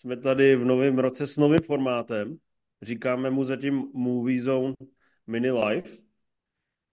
[0.00, 2.36] jsme tady v novém roce s novým formátem.
[2.82, 4.74] Říkáme mu zatím Movie Zone
[5.26, 5.90] Mini Live.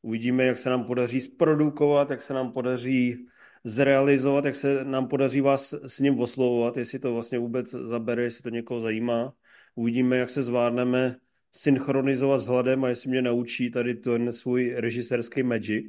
[0.01, 3.27] Uvidíme, jak se nám podaří zprodukovat, jak se nám podaří
[3.63, 8.43] zrealizovat, jak se nám podaří vás s ním oslovovat, jestli to vlastně vůbec zabere, jestli
[8.43, 9.33] to někoho zajímá.
[9.75, 11.15] Uvidíme, jak se zvládneme
[11.51, 15.85] synchronizovat s Hladem a jestli mě naučí tady ten svůj režisérský magic.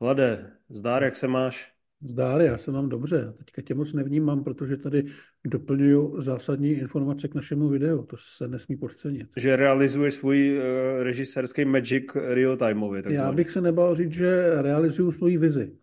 [0.00, 1.79] Hlade, zdár, jak se máš?
[2.02, 3.34] Zdár, já se mám dobře.
[3.38, 5.04] Teďka tě moc nevnímám, protože tady
[5.44, 8.02] doplňuju zásadní informace k našemu videu.
[8.02, 9.28] To se nesmí podcenit.
[9.36, 13.12] Že realizuješ svůj uh, režisérský magic real-timeově.
[13.12, 15.76] Já bych se nebal říct, že realizuju svoji vizi.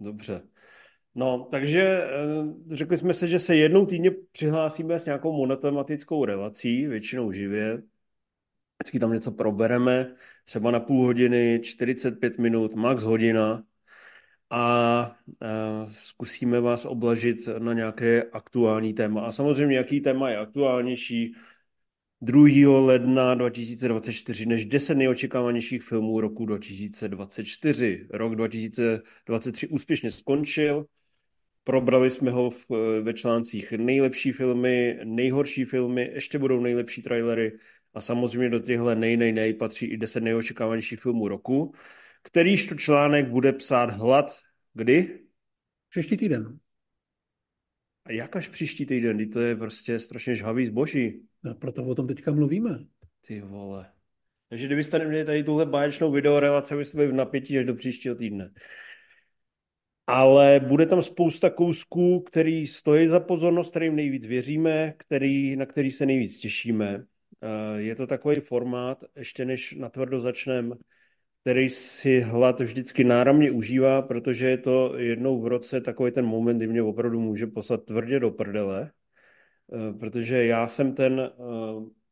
[0.00, 0.42] Dobře.
[1.14, 2.04] No, takže
[2.40, 7.82] uh, řekli jsme se, že se jednou týdně přihlásíme s nějakou monotematickou relací, většinou živě.
[8.78, 13.64] Vždycky tam něco probereme, třeba na půl hodiny, 45 minut, max hodina
[14.52, 15.16] a
[15.88, 19.20] zkusíme vás oblažit na nějaké aktuální téma.
[19.20, 21.34] A samozřejmě, jaký téma je aktuálnější,
[22.20, 22.80] 2.
[22.80, 28.06] ledna 2024 než 10 nejočekávanějších filmů roku 2024.
[28.10, 30.86] Rok 2023 úspěšně skončil.
[31.64, 32.66] Probrali jsme ho v,
[33.02, 37.58] ve článcích nejlepší filmy, nejhorší filmy, ještě budou nejlepší trailery
[37.94, 41.74] a samozřejmě do těchto nej, nej, nej patří i 10 nejočekávanějších filmů roku.
[42.22, 44.38] Kterýž to článek bude psát hlad
[44.74, 45.20] kdy?
[45.88, 46.58] Příští týden.
[48.04, 49.30] A jak až příští týden?
[49.30, 51.22] To je prostě strašně žhavý zboží.
[51.42, 52.78] No, proto o tom teďka mluvíme.
[53.26, 53.92] Ty vole.
[54.48, 58.50] Takže kdybyste neměli tady tuhle báječnou videorelaci, byste byli v napětí až do příštího týdne.
[60.06, 65.90] Ale bude tam spousta kousků, který stojí za pozornost, kterým nejvíc věříme, který, na který
[65.90, 67.04] se nejvíc těšíme.
[67.42, 70.76] Eh, je to takový formát, ještě než natvrdo začneme,
[71.42, 76.56] který si hlad vždycky náramně užívá, protože je to jednou v roce takový ten moment,
[76.56, 78.90] kdy mě opravdu může poslat tvrdě do prdele,
[79.72, 81.32] eh, protože já jsem ten eh,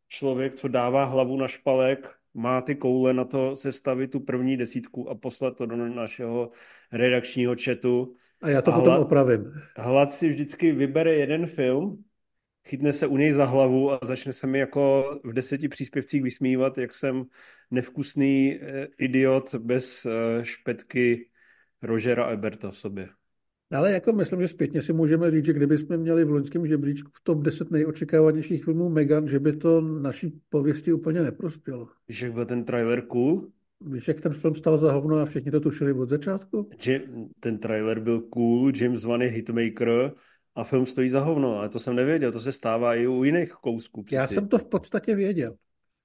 [0.08, 5.10] člověk, co dává hlavu na špalek, má ty koule na to sestavit tu první desítku
[5.10, 6.50] a poslat to do našeho
[6.92, 8.14] redakčního chatu.
[8.42, 9.52] A já to a potom hlad, opravím.
[9.76, 12.04] Hlad si vždycky vybere jeden film,
[12.70, 16.78] chytne se u něj za hlavu a začne se mi jako v deseti příspěvcích vysmívat,
[16.78, 17.24] jak jsem
[17.70, 21.28] nevkusný eh, idiot bez eh, špetky
[21.82, 23.08] Rogera Eberta v sobě.
[23.72, 27.20] Ale jako myslím, že zpětně si můžeme říct, že kdybychom měli v loňském žebříčku v
[27.22, 31.88] top 10 nejočekávanějších filmů Megan, že by to naší pověsti úplně neprospělo.
[32.08, 33.48] Víš, jak byl ten trailer cool?
[33.80, 36.70] Víš, jak ten film stal za hovno a všichni to tušili od začátku?
[36.86, 40.12] Jim, ten trailer byl cool, James Wan je hitmaker
[40.60, 43.52] a film stojí za hovno, ale to jsem nevěděl, to se stává i u jiných
[43.52, 44.02] kousků.
[44.02, 44.14] Přeci.
[44.14, 45.56] Já jsem to v podstatě věděl.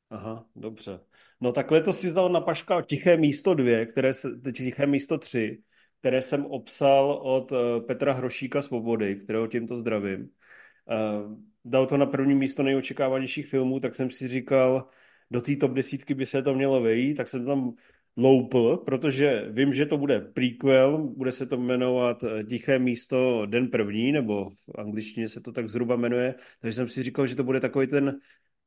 [0.10, 1.00] Aha, dobře.
[1.42, 5.62] No takhle to si zdal na Paška Tiché místo dvě, které se, Tiché místo tři,
[6.00, 7.58] které jsem obsal od uh,
[7.88, 10.22] Petra Hrošíka Svobody, kterého tímto zdravím.
[10.22, 14.88] Uh, dal to na první místo nejočekávanějších filmů, tak jsem si říkal,
[15.32, 17.74] do té top desítky by se to mělo vejít, tak jsem tam
[18.18, 23.68] loupl, protože vím, že to bude prequel, bude se to jmenovat eh, Tiché místo den
[23.68, 27.44] první, nebo v angličtině se to tak zhruba jmenuje, takže jsem si říkal, že to
[27.44, 28.20] bude takový ten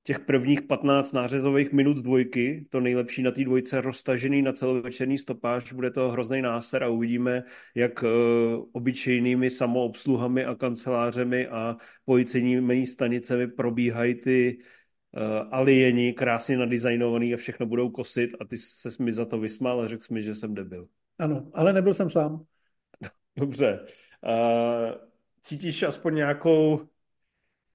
[0.08, 5.18] těch prvních 15 nářezových minut z dvojky, to nejlepší na té dvojce roztažený na celovečerní
[5.18, 7.42] stopáž, bude to hrozný náser a uvidíme,
[7.74, 8.08] jak uh,
[8.72, 14.58] obyčejnými samoobsluhami a kancelářemi a policejními stanicemi probíhají ty
[15.50, 19.88] alieni, krásně nadizajnovaný a všechno budou kosit a ty se mi za to vysmál a
[19.88, 20.88] řekl mi, že jsem debil.
[21.18, 22.44] Ano, ale nebyl jsem sám.
[23.36, 23.86] Dobře.
[24.26, 24.94] Uh,
[25.42, 26.88] cítíš aspoň nějakou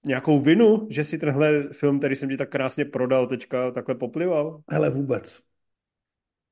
[0.05, 4.61] nějakou vinu, že si tenhle film, který jsem ti tak krásně prodal, teďka takhle poplival?
[4.67, 5.41] Ale vůbec.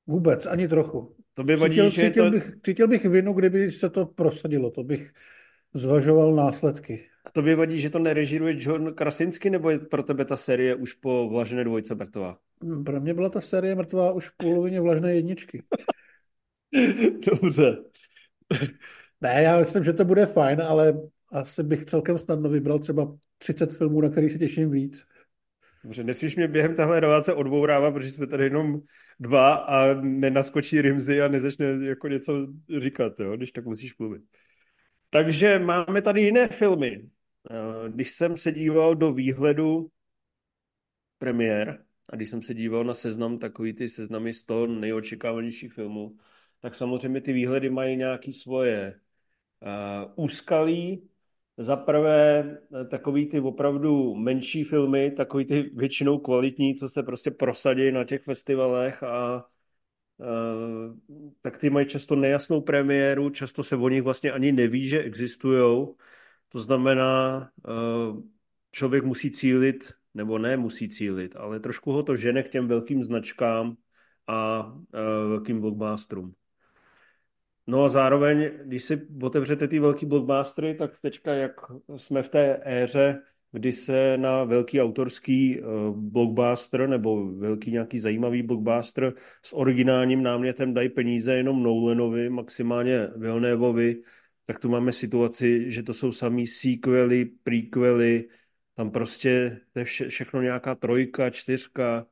[0.08, 1.16] Vůbec, ani trochu.
[1.34, 2.32] To by vadí, cítil, že cítil, to...
[2.32, 4.72] bych, cítil bych vinu, kdyby se to prosadilo.
[4.72, 5.14] To bych
[5.74, 7.11] zvažoval následky.
[7.26, 10.76] A to by vadí, že to nerežíruje John Krasinsky, nebo je pro tebe ta série
[10.76, 12.38] už po Vlažené dvojce mrtvá?
[12.64, 15.64] Hmm, pro mě byla ta série mrtvá už v polovině Vlažné jedničky.
[17.32, 17.78] Dobře.
[19.22, 20.94] ne, já myslím, že to bude fajn, ale
[21.32, 25.06] asi bych celkem snadno vybral třeba 30 filmů, na který se těším víc.
[25.84, 28.82] Dobře, nesmíš mě během téhle relace odbourávat, protože jsme tady jenom
[29.20, 32.48] dva a nenaskočí Rimzy a nezačne jako něco
[32.80, 34.22] říkat, jo, když tak musíš mluvit.
[35.12, 37.10] Takže máme tady jiné filmy.
[37.52, 39.92] Eh, když jsem se díval do výhledu
[41.18, 46.18] premiér a když jsem se díval na seznam, takový ty seznamy 100 nejočekávanějších filmů,
[46.60, 49.00] tak samozřejmě ty výhledy mají nějaké svoje
[49.62, 51.10] uh, úskalí,
[51.58, 52.40] za prvé
[52.82, 58.04] eh, takový ty opravdu menší filmy, takový ty většinou kvalitní, co se prostě prosadí na
[58.04, 59.46] těch festivalech a
[61.42, 65.88] tak ty mají často nejasnou premiéru, často se o nich vlastně ani neví, že existují.
[66.50, 68.22] To znamená, uh,
[68.72, 73.04] člověk musí cílit, nebo ne musí cílit, ale trošku ho to žene k těm velkým
[73.04, 73.76] značkám
[74.28, 74.80] a uh,
[75.30, 76.34] velkým blockbusterům.
[77.68, 81.52] No a zároveň, když si otevřete ty velký blockbustery, tak teďka, jak
[81.96, 83.22] jsme v té éře,
[83.52, 89.14] kdy se na velký autorský uh, blockbuster nebo velký nějaký zajímavý blockbuster
[89.44, 94.02] s originálním námětem dají peníze jenom Nolanovi, maximálně Villeneuveovi,
[94.46, 98.30] tak tu máme situaci, že to jsou samý sequely, prequely,
[98.76, 102.08] tam prostě to je vše, všechno nějaká trojka, čtyřka,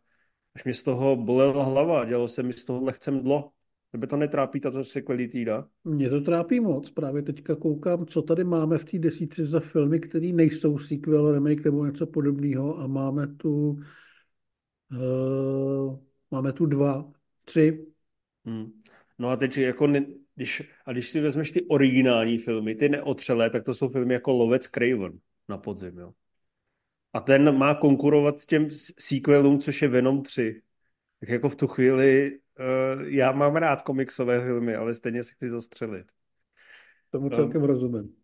[0.55, 3.51] až mě z toho bolela hlava, dělalo se mi z toho lehce mdlo.
[3.91, 5.67] Tebe to netrápí tato sequelitída?
[5.83, 6.91] Mě to trápí moc.
[6.91, 11.63] Právě teďka koukám, co tady máme v té desíci za filmy, které nejsou sequel, remake
[11.63, 13.79] nebo něco podobného a máme tu
[14.91, 15.99] uh,
[16.31, 17.11] máme tu dva,
[17.45, 17.85] tři.
[18.45, 18.71] Hmm.
[19.19, 20.05] No a teď jako, ne,
[20.35, 24.31] když, a když si vezmeš ty originální filmy, ty neotřelé, tak to jsou filmy jako
[24.31, 25.19] Lovec Craven
[25.49, 26.13] na podzim, jo.
[27.13, 28.67] A ten má konkurovat těm
[28.99, 30.61] sequelům, což je Venom 3.
[31.19, 35.49] Tak jako v tu chvíli uh, já mám rád komiksové filmy, ale stejně se chci
[35.49, 36.11] zastřelit.
[37.09, 38.15] Tomu celkem um, rozumím.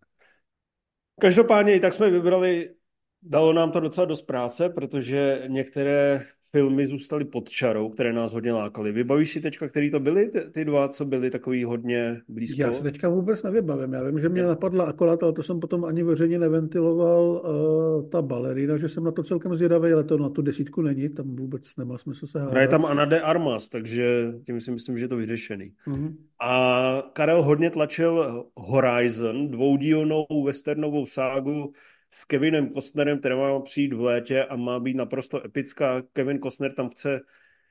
[1.22, 2.76] Každopádně i tak jsme vybrali,
[3.22, 8.54] dalo nám to docela dost práce, protože některé filmy zůstaly pod čarou, které nás hodně
[8.54, 8.92] lákaly.
[8.92, 12.62] Vybavíš si teďka, který to byly, ty, ty dva, co byly takový hodně blízko?
[12.62, 13.94] Já se teďka vůbec nevybavím.
[13.94, 18.22] Já vím, že mě napadla akorát, ale to jsem potom ani veřejně neventiloval, uh, ta
[18.22, 21.76] balerina, že jsem na to celkem zvědavý, ale to na tu desítku není, tam vůbec
[21.78, 22.62] nemá smysl se hádat.
[22.62, 25.72] Je tam Ana de Armas, takže tím si myslím, že je to vyřešený.
[25.88, 26.16] Mm-hmm.
[26.42, 31.74] A Karel hodně tlačil Horizon, dvoudílnou westernovou ságu,
[32.10, 36.02] s Kevinem Costnerem, která má přijít v létě a má být naprosto epická.
[36.14, 37.22] Kevin Costner tam chce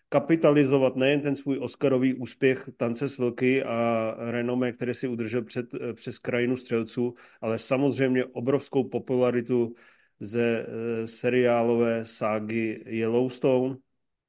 [0.08, 5.66] kapitalizovat nejen ten svůj Oscarový úspěch Tance s vlky a renomé, které si udržel před,
[5.94, 9.74] přes krajinu střelců, ale samozřejmě obrovskou popularitu
[10.20, 13.76] ze e, seriálové ságy Yellowstone.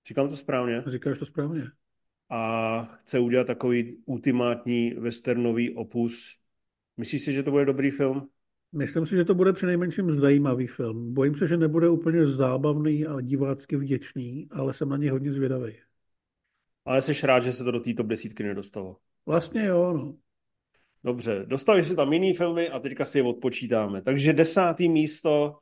[0.07, 0.83] Říkám to správně?
[0.87, 1.63] Říkáš to správně.
[2.29, 6.37] A chce udělat takový ultimátní westernový opus.
[6.97, 8.29] Myslíš si, že to bude dobrý film?
[8.75, 11.13] Myslím si, že to bude přinejmenším zajímavý film.
[11.13, 15.73] Bojím se, že nebude úplně zábavný a divácky vděčný, ale jsem na něj hodně zvědavý.
[16.85, 18.97] Ale jsi rád, že se to do té top desítky nedostalo?
[19.25, 20.15] Vlastně jo, no.
[21.03, 24.01] Dobře, dostali si tam jiný filmy a teďka si je odpočítáme.
[24.01, 25.57] Takže desátý místo,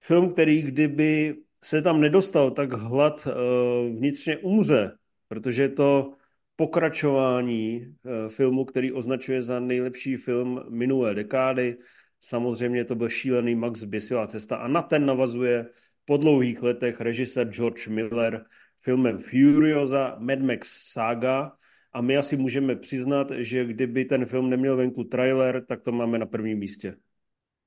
[0.00, 4.92] film, který kdyby se tam nedostal, tak hlad uh, vnitřně umře,
[5.28, 6.12] protože je to
[6.56, 11.76] pokračování uh, filmu, který označuje za nejlepší film minulé dekády.
[12.24, 15.66] Samozřejmě to byl šílený Max Běsilá cesta a na ten navazuje
[16.04, 18.44] po dlouhých letech režisér George Miller
[18.80, 21.52] filmem Furiosa, Mad Max Saga
[21.92, 26.18] a my asi můžeme přiznat, že kdyby ten film neměl venku trailer, tak to máme
[26.18, 26.96] na prvním místě.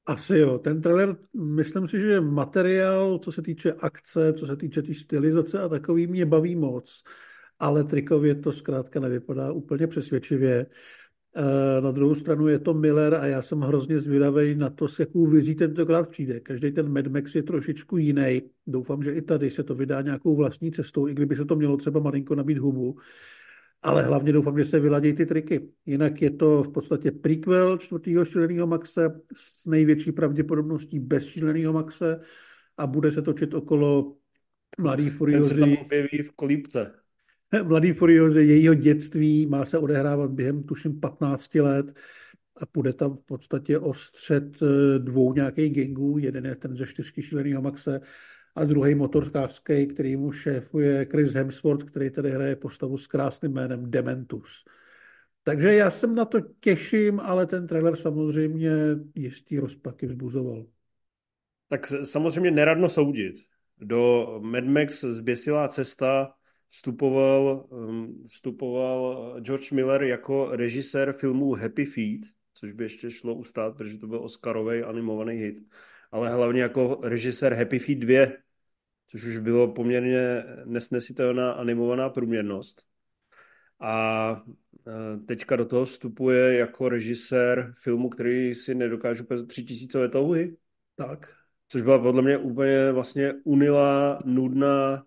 [0.06, 0.58] Asi jo.
[0.58, 4.94] Ten trailer, myslím si, že materiál, co se týče akce, co se týče té tý
[4.94, 7.04] stylizace a takový, mě baví moc.
[7.60, 10.56] Ale trikově to zkrátka nevypadá úplně přesvědčivě.
[10.60, 10.68] Eh,
[11.80, 15.26] na druhou stranu je to Miller a já jsem hrozně zvědavý na to, s jakou
[15.26, 16.40] vizí tentokrát přijde.
[16.40, 18.42] Každý ten Mad Max je trošičku jiný.
[18.68, 21.78] Doufám, že i tady se to vydá nějakou vlastní cestou, i kdyby se to mělo
[21.78, 22.98] třeba malinko nabít hubu.
[23.82, 25.70] Ale hlavně doufám, že se vyladí ty triky.
[25.86, 32.20] Jinak je to v podstatě prequel čtvrtého šíleného Maxe s největší pravděpodobností bez šíleného Maxe
[32.78, 34.16] a bude se točit okolo
[34.80, 35.50] mladý Furiozy.
[35.50, 36.92] Ten se tam objeví v kolípce.
[37.64, 41.98] Mladý Furioze, jejího dětství má se odehrávat během, tuším, 15 let
[42.58, 46.18] a půjde tam v podstatě o střed eh, dvou nějakých gangů.
[46.18, 48.02] Jeden je ten ze čtyřky šíleného Maxe
[48.56, 53.92] a druhý motorkářský, který mu šéfuje Chris Hemsworth, který tady hraje postavu s krásným jménem
[53.92, 54.66] Dementus.
[55.44, 58.72] Takže já jsem na to těším, ale ten trailer samozřejmě
[59.16, 60.66] jistý rozpaky vzbuzoval.
[61.70, 63.36] Tak samozřejmě neradno soudit.
[63.78, 66.34] Do Mad Max zběsilá cesta
[66.76, 72.22] vstupoval, um, vstupoval George Miller jako režisér filmů Happy Feet,
[72.54, 75.56] což by ještě šlo ustát, protože to byl Oscarový animovaný hit,
[76.12, 78.28] ale hlavně jako režisér Happy Feet 2,
[79.08, 82.84] což už bylo poměrně nesnesitelná animovaná průměrnost.
[83.80, 84.44] A
[84.88, 90.58] e, teďka do toho vstupuje jako režisér filmu, který si nedokážu úplně tři tisícové touhy.
[90.96, 91.36] Tak.
[91.68, 95.06] Což byla podle mě úplně vlastně unilá, nudná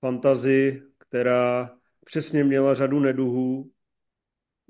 [0.00, 1.70] fantazi která
[2.04, 3.70] přesně měla řadu neduhů,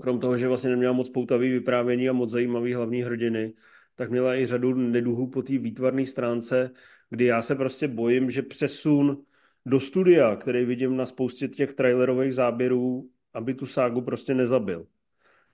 [0.00, 3.54] krom toho, že vlastně neměla moc poutavý vyprávění a moc zajímavý hlavní hrdiny,
[3.95, 6.71] tak měla i řadu neduhů po té výtvarné stránce,
[7.11, 9.25] kdy já se prostě bojím, že přesun
[9.66, 14.87] do studia, který vidím na spoustě těch trailerových záběrů, aby tu ságu prostě nezabil.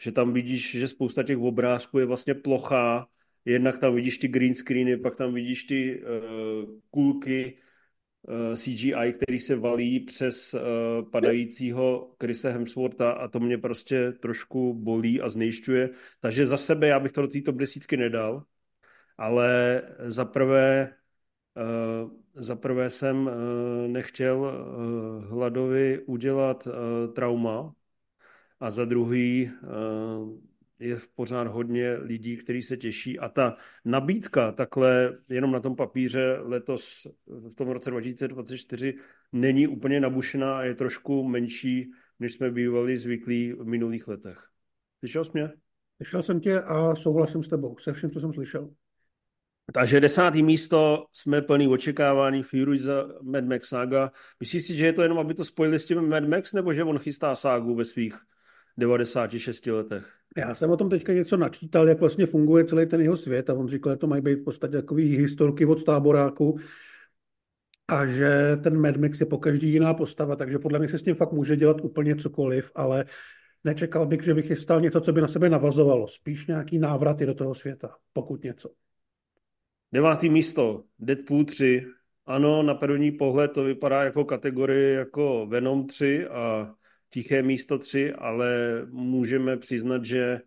[0.01, 3.09] Že tam vidíš, že spousta těch obrázků je vlastně plochá,
[3.45, 7.59] Jednak tam vidíš ty green screeny, pak tam vidíš ty uh, kulky
[8.55, 10.61] CGI, který se valí přes uh,
[11.11, 15.91] padajícího Krise Hemswortha a to mě prostě trošku bolí a znejišťuje.
[16.21, 18.45] Takže za sebe já bych to do této desítky nedal,
[19.19, 20.95] ale za prvé
[22.55, 23.31] prvé jsem
[23.87, 24.67] nechtěl
[25.29, 26.69] Hladovi udělat
[27.15, 27.75] trauma
[28.61, 30.39] a za druhý uh,
[30.79, 36.39] je pořád hodně lidí, kteří se těší a ta nabídka takhle jenom na tom papíře
[36.41, 38.95] letos v tom roce 2024
[39.33, 41.91] není úplně nabušená a je trošku menší,
[42.21, 44.49] než jsme bývali zvyklí v minulých letech.
[44.99, 45.51] Slyšel jsi mě?
[45.97, 48.71] Slyšel jsem tě a souhlasím s tebou se vším, co jsem slyšel.
[49.73, 54.13] Takže desátý místo, jsme plný očekávání, Fury za Mad Max Saga.
[54.41, 56.85] Myslíš si, že je to jenom, aby to spojili s tím Mad Max, nebo že
[56.85, 58.15] on chystá ságu ve svých
[58.77, 60.13] 96 letech?
[60.37, 63.55] Já jsem o tom teďka něco načítal, jak vlastně funguje celý ten jeho svět a
[63.55, 66.59] on říkal, že to mají být v podstatě takový historky od táboráku
[67.89, 71.03] a že ten Mad Max je po každý jiná postava, takže podle mě se s
[71.03, 73.05] tím fakt může dělat úplně cokoliv, ale
[73.65, 76.09] nečekal bych, že bych chystal něco, co by na sebe navazovalo.
[76.09, 78.71] Spíš nějaký návraty do toho světa, pokud něco.
[79.93, 81.87] Devátý místo, Deadpool 3.
[82.27, 86.75] Ano, na první pohled to vypadá jako kategorie jako Venom 3 a
[87.15, 90.41] tiché místo 3, ale můžeme přiznat, že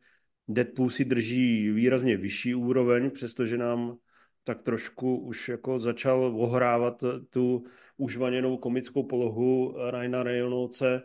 [0.47, 3.97] Deadpool si drží výrazně vyšší úroveň, přestože nám
[4.43, 7.63] tak trošku už jako začal ohrávat tu
[7.97, 11.01] užvaněnou komickou polohu Ryana Reynoldse,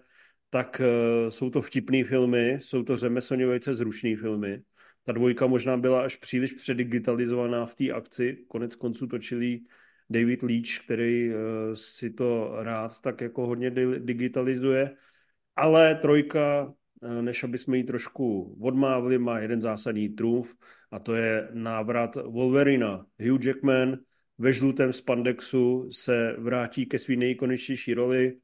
[0.51, 4.63] tak uh, jsou to vtipné filmy, jsou to řemeslně velice zrušné filmy.
[5.05, 8.45] Ta dvojka možná byla až příliš předigitalizovaná v té akci.
[8.49, 9.61] Konec konců točili
[10.11, 11.35] David Leach, který uh,
[11.75, 14.97] si to rád tak jako hodně digitalizuje.
[15.57, 16.65] Ale trojka,
[17.01, 20.55] uh, než aby jsme ji trošku odmávli, má jeden zásadní trumf
[20.91, 23.07] a to je návrat Wolverina.
[23.29, 23.99] Hugh Jackman
[24.39, 28.37] ve žlutém spandexu se vrátí ke své nejikoničtější roli.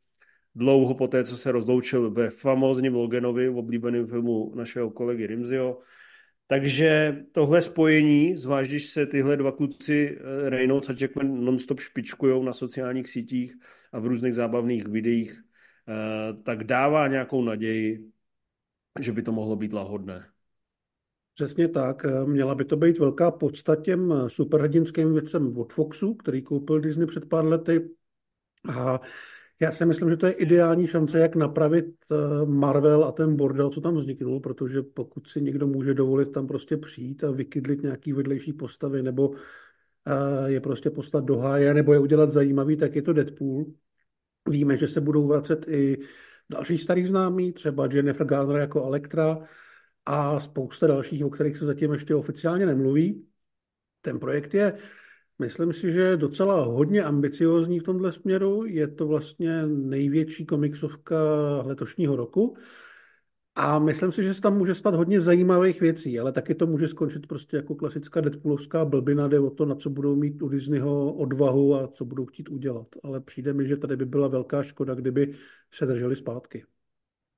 [0.54, 5.78] Dlouho poté, co se rozloučil ve famózním Loganovi, v oblíbeném filmu našeho kolegy Rimzio,
[6.46, 12.42] takže tohle spojení, zvlášť když se tyhle dva kluci eh, Reynolds a Jackman nonstop špičkujou
[12.42, 13.54] na sociálních sítích
[13.92, 15.47] a v různých zábavných videích, eh,
[16.42, 18.10] tak dává nějakou naději,
[19.00, 20.26] že by to mohlo být lahodné.
[21.34, 22.06] Přesně tak.
[22.24, 27.28] Měla by to být velká podsta těm superhrdinským věcem od Foxu, který koupil Disney před
[27.28, 27.90] pár lety.
[28.68, 29.00] A
[29.60, 33.70] já si myslím, že to je ideální šance, jak napravit eh, Marvel a ten bordel,
[33.70, 38.12] co tam vzniknul, protože pokud si někdo může dovolit tam prostě přijít a vykydlit nějaký
[38.12, 39.34] vedlejší postavy, nebo
[40.06, 43.64] eh, je prostě poslat do háje, nebo je udělat zajímavý, tak je to Deadpool.
[44.48, 45.98] Víme, že se budou vracet i
[46.50, 49.38] další starý známí, třeba Jennifer Garner jako Elektra
[50.06, 53.26] a spousta dalších, o kterých se zatím ještě oficiálně nemluví.
[54.02, 54.78] Ten projekt je
[55.40, 58.64] Myslím si, že docela hodně ambiciozní v tomhle směru.
[58.64, 61.16] Je to vlastně největší komiksovka
[61.64, 62.56] letošního roku.
[63.60, 66.88] A myslím si, že se tam může stát hodně zajímavých věcí, ale taky to může
[66.88, 71.12] skončit prostě jako klasická Deadpoolovská blbina, jde o to, na co budou mít u Disneyho
[71.12, 72.86] odvahu a co budou chtít udělat.
[73.02, 75.34] Ale přijde mi, že tady by byla velká škoda, kdyby
[75.70, 76.64] se drželi zpátky.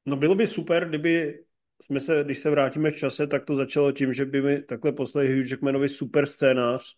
[0.07, 1.41] No bylo by super, kdyby
[1.83, 4.93] jsme se, když se vrátíme v čase, tak to začalo tím, že by mi takhle
[4.93, 6.97] poslali Hugh Jackmanovi super scénář,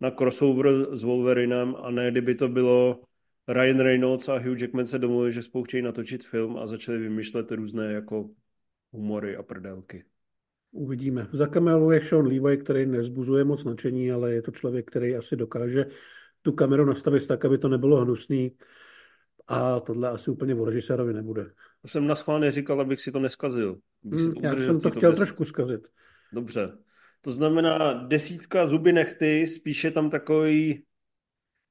[0.00, 3.00] na crossover s Wolverinem a ne kdyby to bylo
[3.48, 7.92] Ryan Reynolds a Hugh Jackman se domluvili, že spolu natočit film a začali vymýšlet různé
[7.92, 8.30] jako
[8.92, 10.04] humory a prdelky.
[10.72, 11.28] Uvidíme.
[11.32, 15.36] Za kamerou je Sean Levi, který nezbuzuje moc nadšení, ale je to člověk, který asi
[15.36, 15.86] dokáže
[16.42, 18.56] tu kameru nastavit tak, aby to nebylo hnusný.
[19.48, 21.50] A tohle asi úplně o režisérovi nebude.
[21.82, 23.78] To jsem na schválně říkal, abych si to neskazil.
[24.04, 25.88] Hmm, já jsem to chtěl trošku zkazit.
[26.32, 26.72] Dobře.
[27.20, 30.84] To znamená desítka zuby nechty, spíše tam takový,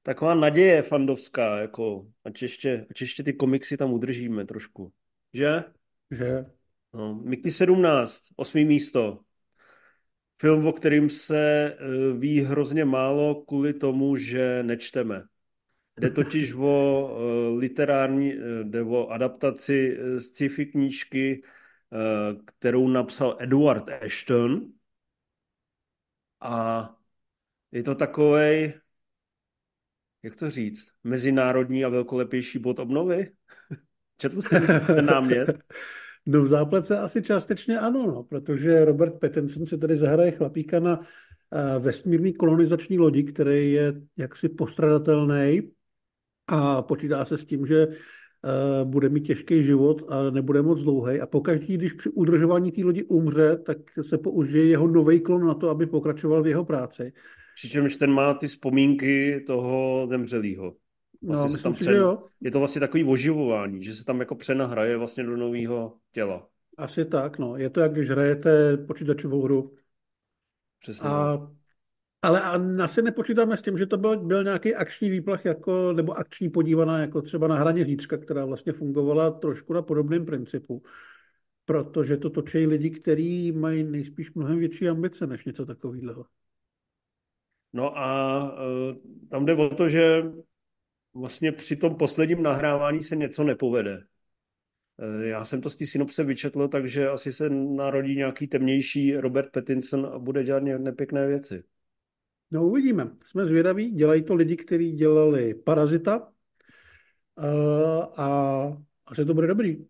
[0.02, 4.92] taková naděje fandovská, jako, ať ještě, ať ještě ty komiksy tam udržíme trošku.
[5.32, 5.64] Že?
[6.10, 6.46] Že.
[6.94, 9.20] No, Mickey 17, osmý místo.
[10.40, 15.24] Film, o kterým se eh, ví hrozně málo kvůli tomu, že nečteme.
[16.00, 21.42] Jde totiž o eh, literární, eh, jde o adaptaci sci-fi knížky,
[22.44, 24.72] kterou napsal Edward Ashton,
[26.40, 26.88] a
[27.72, 28.72] je to takový,
[30.22, 33.32] jak to říct, mezinárodní a velkolepější bod obnovy?
[34.16, 35.48] Četl jste ten námět?
[36.26, 40.98] No v záplece asi částečně ano, no, protože Robert Pattinson si tady zahraje chlapíka na
[40.98, 41.06] uh,
[41.78, 45.62] vesmírný kolonizační lodi, který je jaksi postradatelný
[46.46, 51.20] a počítá se s tím, že eh, bude mít těžký život a nebude moc dlouhý.
[51.20, 55.54] A pokaždý, když při udržování té lodi umře, tak se použije jeho nový klon na
[55.54, 57.12] to, aby pokračoval v jeho práci.
[57.54, 60.74] Přičemž ten má ty vzpomínky toho zemřelého.
[61.22, 61.92] No, vlastně myslím si, přen...
[61.92, 62.24] že jo.
[62.40, 66.48] Je to vlastně takový oživování, že se tam jako přenahraje vlastně do nového těla.
[66.78, 67.56] Asi tak, no.
[67.56, 69.74] Je to, jak když hrajete počítačovou hru.
[70.80, 71.08] Přesně.
[71.08, 71.50] A,
[72.22, 72.42] ale
[72.82, 76.98] asi nepočítáme s tím, že to byl, byl nějaký akční výplach jako, nebo akční podívaná
[76.98, 80.82] jako třeba na hraně zítřka, která vlastně fungovala trošku na podobném principu.
[81.64, 86.26] Protože to točí lidi, kteří mají nejspíš mnohem větší ambice než něco takového.
[87.72, 88.96] No a uh,
[89.30, 90.22] tam jde o to, že
[91.14, 94.04] vlastně při tom posledním nahrávání se něco nepovede.
[94.98, 99.52] E, já jsem to z té synopse vyčetl, takže asi se narodí nějaký temnější Robert
[99.52, 101.64] Pattinson a bude dělat nepěkné věci.
[102.50, 103.10] No uvidíme.
[103.24, 103.90] Jsme zvědaví.
[103.90, 106.32] Dělají to lidi, kteří dělali Parazita
[107.38, 107.46] e,
[108.16, 108.62] a
[109.06, 109.84] asi to bude dobrý.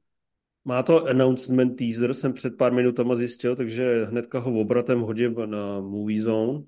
[0.65, 5.81] Má to announcement teaser, jsem před pár minutama zjistil, takže hnedka ho obratem hodím na
[5.81, 6.63] Movie Zone.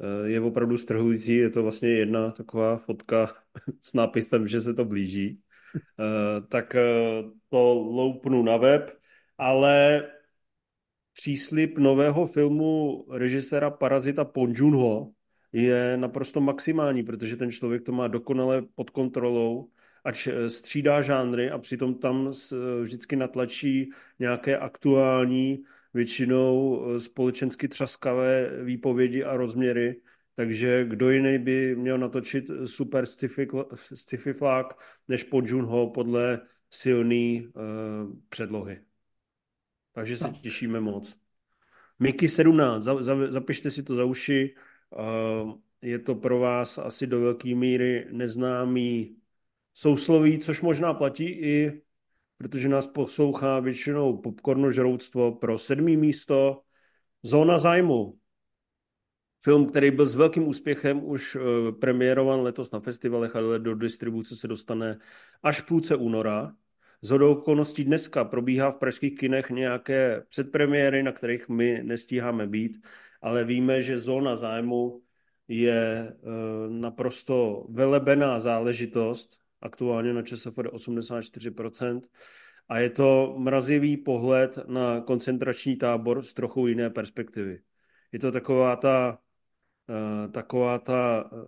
[0.00, 3.34] Eh, je opravdu strhující, je to vlastně jedna taková fotka
[3.82, 5.40] s nápisem, že se to blíží.
[5.76, 6.82] Eh, tak eh,
[7.48, 8.98] to loupnu na web,
[9.38, 10.04] ale
[11.12, 15.12] příslip nového filmu režiséra Parazita Pon Joon-ho
[15.52, 19.70] je naprosto maximální, protože ten člověk to má dokonale pod kontrolou,
[20.04, 22.32] ať střídá žánry a přitom tam
[22.82, 30.00] vždycky natlačí nějaké aktuální většinou eh, společensky třaskavé výpovědi a rozměry,
[30.34, 33.06] takže kdo jiný by měl natočit super
[33.94, 34.66] sci-fi flak
[35.08, 37.62] než po Junho podle silný uh,
[38.28, 38.80] předlohy.
[39.92, 41.16] Takže se těšíme moc.
[41.98, 44.54] Mickey 17, za, za, zapište si to za uši.
[44.90, 49.16] Uh, je to pro vás asi do velké míry neznámý
[49.74, 51.82] sousloví, což možná platí i
[52.38, 56.62] protože nás poslouchá většinou popcorno žroutstvo pro sedmý místo.
[57.22, 58.18] Zóna zájmu.
[59.44, 64.36] Film, který byl s velkým úspěchem už eh, premiérovan letos na festivalech, ale do distribuce
[64.36, 64.98] se dostane
[65.42, 66.54] až v půlce února.
[67.02, 72.86] Z okolností dneska probíhá v pražských kinech nějaké předpremiéry, na kterých my nestíháme být,
[73.22, 75.02] ale víme, že zóna zájmu
[75.48, 76.14] je eh,
[76.68, 82.00] naprosto velebená záležitost aktuálně na ČSFD 84%.
[82.68, 87.60] A je to mrazivý pohled na koncentrační tábor z trochu jiné perspektivy.
[88.12, 89.18] Je to taková ta,
[89.90, 91.46] eh, taková ta eh,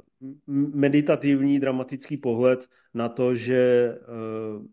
[0.74, 4.66] meditativní, dramatický pohled na to, že eh,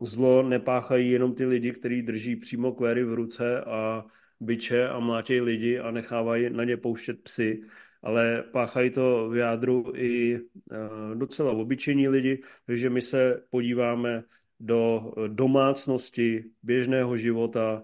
[0.00, 4.04] zlo nepáchají jenom ty lidi, kteří drží přímo kvéry v ruce a
[4.40, 7.62] byče a mlátějí lidi a nechávají na ně pouštět psy,
[8.02, 14.24] ale páchají to v jádru i eh, docela obyčejní lidi, takže my se podíváme
[14.60, 17.82] do domácnosti, běžného života,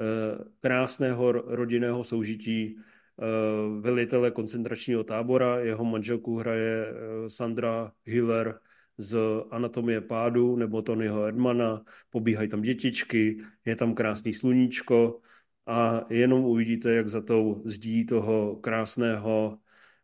[0.00, 5.58] eh, krásného rodinného soužití eh, velitele koncentračního tábora.
[5.58, 6.86] Jeho manželku hraje
[7.28, 8.60] Sandra Hiller
[8.98, 9.18] z
[9.50, 11.82] Anatomie pádu nebo Tonyho Erdmana.
[12.10, 15.20] Pobíhají tam dětičky, je tam krásný sluníčko
[15.68, 19.58] a jenom uvidíte, jak za tou zdí toho krásného,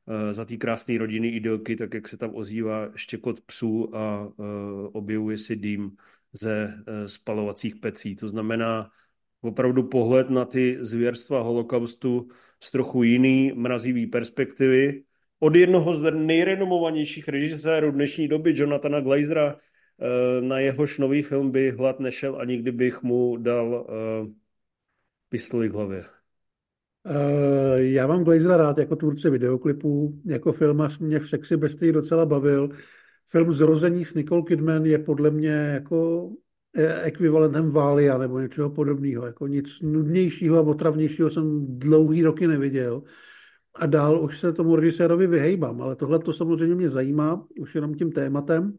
[0.08, 4.42] eh, za té krásné rodiny idylky, tak jak se tam ozývá štěkot psů a eh,
[4.92, 5.96] objevuje si dým
[6.32, 8.16] ze eh, spalovacích pecí.
[8.16, 8.90] To znamená
[9.40, 12.28] opravdu pohled na ty zvěrstva holokaustu
[12.60, 15.04] z trochu jiný mrazivý perspektivy.
[15.40, 19.56] Od jednoho z nejrenomovanějších režisérů dnešní doby, Jonathana Glazera,
[20.40, 23.86] na jehož nový film by hlad nešel a nikdy bych mu dal
[25.34, 26.04] pistoli k hlavě?
[27.10, 32.26] Uh, já mám Glazera rád jako tvůrce videoklipů, jako filmař mě v Sexy Bestii docela
[32.26, 32.68] bavil.
[33.26, 36.30] Film Zrození s Nicole Kidman je podle mě jako
[36.76, 39.26] eh, ekvivalentem Vália nebo něčeho podobného.
[39.26, 43.02] Jako nic nudnějšího a otravnějšího jsem dlouhý roky neviděl.
[43.74, 47.94] A dál už se tomu režisérovi vyhejbám, ale tohle to samozřejmě mě zajímá, už jenom
[47.94, 48.78] tím tématem.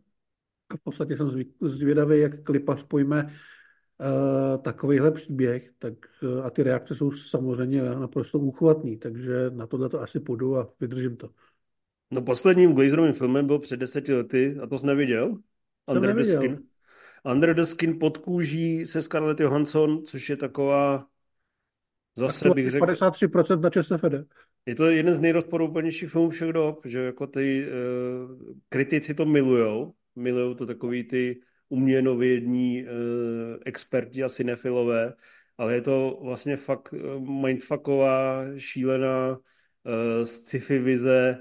[0.70, 1.30] A v podstatě jsem
[1.62, 3.30] zvědavý, jak klipař pojme
[4.62, 5.94] takovýhle příběh, tak
[6.44, 11.18] a ty reakce jsou samozřejmě naprosto úchvatný, takže na tohle to asi půjdu a vydržím
[11.18, 11.30] to.
[12.12, 15.28] No posledním Glazerovým filmem byl před deseti lety, a to jsi neviděl?
[15.90, 16.42] Jsem Under neviděl.
[16.42, 16.64] the Skin.
[17.32, 21.08] Under the Skin pod kůží se Scarlett Johansson, což je taková
[22.18, 22.86] zase bych řekl...
[22.86, 24.30] 53% na ČSFD.
[24.66, 28.38] Je to jeden z nejrozporuplnějších filmů všech dob, že jako ty uh,
[28.70, 32.90] kritici to milujou, milujou to takový ty uměnovědní uh,
[33.66, 35.14] experti a cinefilové,
[35.58, 41.38] ale je to vlastně fakt uh, mindfucková, šílená uh, sci-fi vize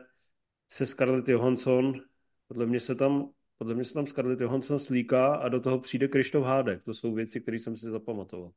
[0.69, 2.01] se Scarlett Johansson.
[2.49, 6.09] Podle mě se tam Podle mě se tam Scarlett Johansson slíká a do toho přijde
[6.09, 6.83] Krištof Hádek.
[6.83, 8.53] To jsou věci, které jsem si zapamatoval.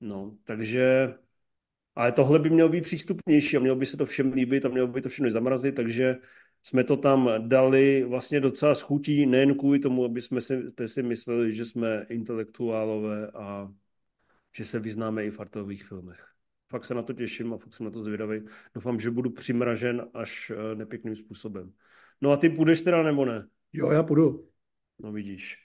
[0.00, 1.14] No, takže...
[1.94, 4.86] Ale tohle by mělo být přístupnější a mělo by se to všem líbit a mělo
[4.86, 6.16] by to všechno zamrazit, takže
[6.66, 11.54] jsme to tam dali vlastně docela schutí, nejen kvůli tomu, aby jsme si, si mysleli,
[11.54, 13.72] že jsme intelektuálové a
[14.56, 16.26] že se vyznáme i v artových filmech.
[16.68, 18.42] Fakt se na to těším a fakt jsem na to zvědavý.
[18.74, 21.72] Doufám, že budu přimražen až eh, nepěkným způsobem.
[22.20, 23.48] No a ty půjdeš teda nebo ne?
[23.72, 24.48] Jo, já půjdu.
[24.98, 25.56] No vidíš.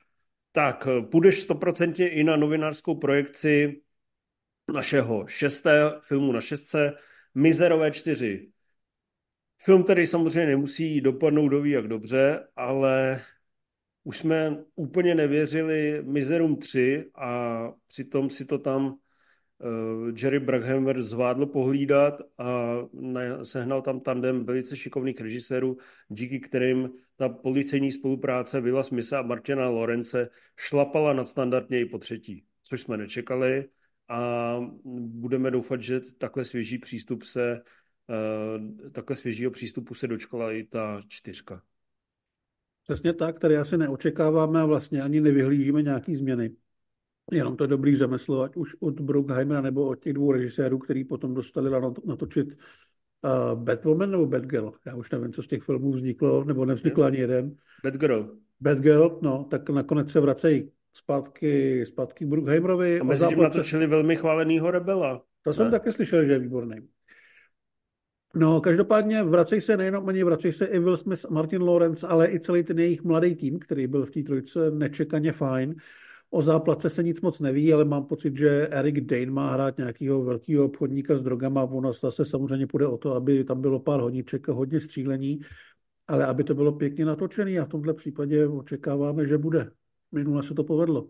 [0.52, 3.82] Tak, eh, půjdeš stoprocentně i na novinářskou projekci
[4.74, 6.94] našeho šesté filmu na šestce,
[7.36, 8.52] Mizerové čtyři.
[9.63, 13.21] Film, který samozřejmě nemusí dopadnout do jak dobře, ale
[14.04, 18.97] už jsme úplně nevěřili Mizerum 3 a přitom si to tam uh,
[20.24, 22.76] Jerry Bruckheimer zvládl pohlídat a
[23.43, 25.78] sehnal tam tandem velice šikovných režisérů,
[26.10, 32.43] díky kterým ta policejní spolupráce Vila Smise a Martina Lorence šlapala nadstandardně i po třetí,
[32.63, 33.69] což jsme nečekali
[34.10, 37.62] a budeme doufat, že takhle svěží přístup se
[38.91, 41.62] takhle svěžího přístupu se dočkala i ta čtyřka.
[42.84, 46.52] Přesně tak, tady asi neočekáváme a vlastně ani nevyhlížíme nějaký změny.
[47.32, 51.34] Jenom to dobrý řemeslo, ať už od Bruckheimera nebo od těch dvou režisérů, který potom
[51.34, 51.71] dostali
[52.06, 54.74] natočit uh, Batwoman nebo Batgirl.
[54.86, 57.56] Já už nevím, co z těch filmů vzniklo, nebo nevznikl ani jeden.
[57.84, 58.36] Batgirl.
[58.62, 63.00] Batgirl, no, tak nakonec se vracejí zpátky, zpátky k Bruckheimerovi.
[63.00, 65.24] A mezi tím natočili velmi chválenýho Rebela.
[65.41, 65.54] To ne?
[65.54, 66.76] jsem také slyšel, že je výborný.
[68.36, 72.39] No, každopádně vracej se nejenom oni, vracej se i Will Smith, Martin Lawrence, ale i
[72.39, 75.76] celý ten jejich mladý tým, který byl v té trojce nečekaně fajn.
[76.30, 80.24] O záplatce se nic moc neví, ale mám pocit, že Eric Dane má hrát nějakého
[80.24, 81.63] velkého obchodníka s drogama.
[81.63, 85.39] Ono zase samozřejmě půjde o to, aby tam bylo pár hodniček a hodně střílení,
[86.08, 89.72] ale aby to bylo pěkně natočené a v tomhle případě očekáváme, že bude.
[90.12, 91.08] Minule se to povedlo.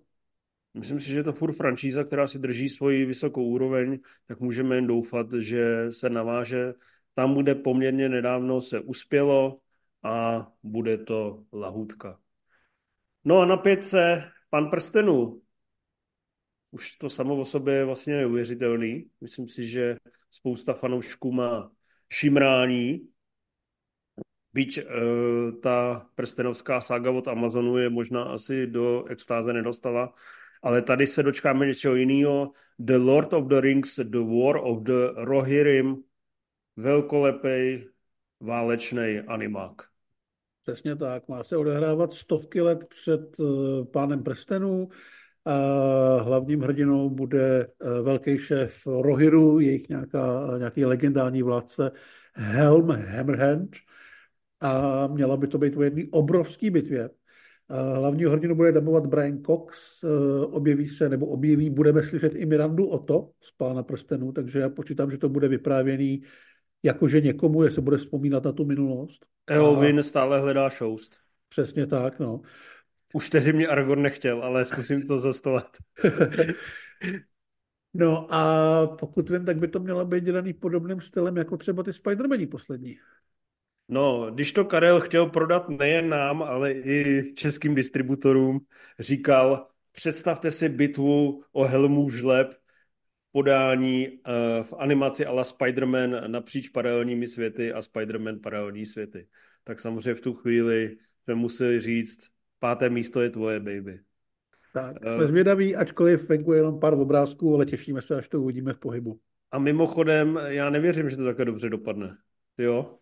[0.74, 4.76] Myslím si, že je to furt franšíza, která si drží svoji vysokou úroveň, tak můžeme
[4.76, 6.74] jen doufat, že se naváže
[7.16, 9.60] tam, kde poměrně nedávno se uspělo
[10.04, 12.20] a bude to lahůdka.
[13.26, 15.42] No a na pětce pan prstenů.
[16.72, 19.10] Už to samo o sobě je vlastně neuvěřitelný.
[19.22, 19.98] Myslím si, že
[20.30, 21.72] spousta fanoušků má
[22.10, 23.08] šimrání.
[24.54, 30.14] Byť uh, ta prstenovská saga od Amazonu je možná asi do extáze nedostala,
[30.64, 32.52] ale tady se dočkáme něčeho jiného.
[32.80, 36.04] The Lord of the Rings, The War of the Rohirrim,
[36.76, 37.88] velkolepej
[38.40, 39.82] válečný animák.
[40.62, 41.28] Přesně tak.
[41.28, 44.90] Má se odehrávat stovky let před uh, pánem prstenů.
[45.46, 45.56] A
[46.22, 51.92] hlavním hrdinou bude uh, velký šéf Rohiru, jejich nějaká, nějaký legendární vládce
[52.34, 53.76] Helm Hammerhand.
[54.62, 57.10] A měla by to být v jedné obrovské bitvě.
[57.96, 60.04] Hlavního hrdinu bude dabovat Brian Cox,
[60.44, 65.12] objeví se, nebo objeví, budeme slyšet i Mirandu Oto z Pána prstenů, takže já počítám,
[65.12, 66.22] že to bude vyprávěný
[66.84, 69.26] jakože někomu, se bude vzpomínat na tu minulost.
[69.48, 70.04] Eowyn a...
[70.04, 71.18] stále hledá šoust.
[71.50, 72.42] Přesně tak, no.
[73.14, 75.78] Už tehdy mě Aragorn nechtěl, ale zkusím to zastovat.
[77.94, 81.92] no a pokud vím, tak by to mělo být dělaný podobným stylem, jako třeba ty
[81.92, 82.98] Spider-Mani poslední.
[83.88, 88.60] No, když to Karel chtěl prodat nejen nám, ale i českým distributorům,
[89.00, 92.61] říkal, představte si bitvu o Helmu žleb
[93.32, 99.28] podání uh, v animaci ala Spider-Man napříč paralelními světy a Spider-Man paralelní světy.
[99.64, 102.28] Tak samozřejmě v tu chvíli jsme museli říct,
[102.60, 104.00] páté místo je tvoje, baby.
[104.74, 108.74] Tak, uh, jsme zvědaví, ačkoliv venku jenom pár obrázků, ale těšíme se, až to uvidíme
[108.74, 109.20] v pohybu.
[109.52, 112.18] A mimochodem, já nevěřím, že to také dobře dopadne.
[112.56, 112.98] Ty jo?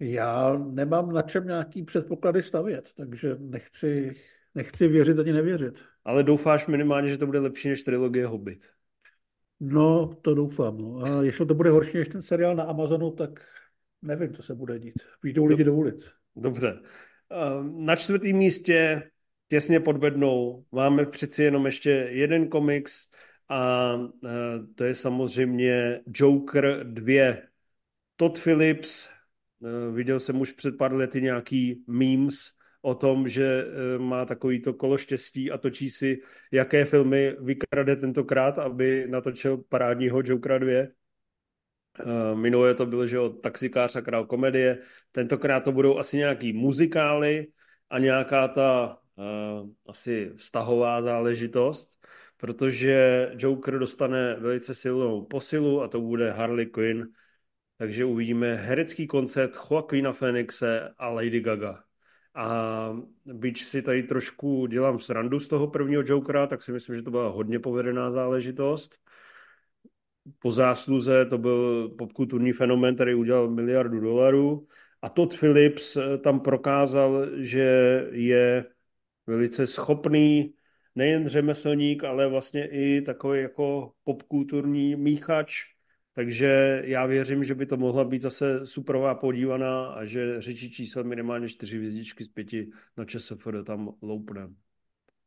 [0.00, 4.14] Já nemám na čem nějaký předpoklady stavět, takže nechci,
[4.54, 5.78] nechci věřit ani nevěřit.
[6.04, 8.66] Ale doufáš minimálně, že to bude lepší než trilogie Hobbit.
[9.60, 10.78] No, to doufám.
[10.78, 11.04] No.
[11.04, 13.40] A jestli to bude horší než ten seriál na Amazonu, tak
[14.02, 14.94] nevím, co se bude dít.
[15.22, 16.12] Výjdou lidi do ulic.
[16.36, 16.80] Dobře.
[17.62, 19.10] Na čtvrtém místě,
[19.48, 23.08] těsně pod bednou, máme přeci jenom ještě jeden komiks
[23.48, 23.92] a
[24.74, 27.36] to je samozřejmě Joker 2.
[28.16, 29.08] Todd Phillips,
[29.92, 32.36] viděl jsem už před pár lety nějaký memes,
[32.86, 36.22] o tom, že eh, má takovýto kolo štěstí a točí si,
[36.52, 40.72] jaké filmy vykrade tentokrát, aby natočil parádního Jokera 2.
[40.72, 44.78] Eh, minulé to bylo, že od Taxikář a král komedie.
[45.12, 47.46] Tentokrát to budou asi nějaký muzikály
[47.90, 51.88] a nějaká ta uh, asi vztahová záležitost,
[52.36, 57.06] protože Joker dostane velice silnou posilu a to bude Harley Quinn,
[57.78, 61.85] takže uvidíme herecký koncert Joaquina Phoenixe a Lady Gaga.
[62.36, 62.92] A
[63.24, 67.10] byť si tady trošku dělám srandu z toho prvního Jokera, tak si myslím, že to
[67.10, 68.98] byla hodně povedená záležitost.
[70.38, 74.66] Po zásluze to byl popkulturní fenomén, který udělal miliardu dolarů.
[75.02, 77.60] A Todd Phillips tam prokázal, že
[78.12, 78.64] je
[79.26, 80.54] velice schopný
[80.94, 85.75] nejen řemeslník, ale vlastně i takový jako popkulturní míchač.
[86.16, 91.04] Takže já věřím, že by to mohla být zase superová podívaná a že řečí čísel
[91.04, 94.48] minimálně čtyři hvězdičky z pěti na ČSFD tam loupne.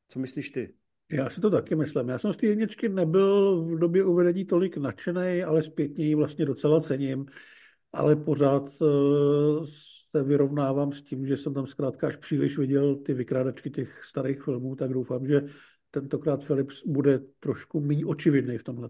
[0.08, 0.74] Co myslíš ty?
[1.12, 2.10] Já si to taky myslím.
[2.10, 6.46] Já jsem z té jedničky nebyl v době uvedení tolik nadšený, ale zpětně ji vlastně
[6.46, 7.26] docela cením.
[7.94, 8.86] Ale pořád eh,
[10.10, 14.42] se vyrovnávám s tím, že jsem tam zkrátka až příliš viděl ty vykrádačky těch starých
[14.42, 15.42] filmů, tak doufám, že
[15.92, 18.90] tentokrát Philips bude trošku méně očividný v tomhle.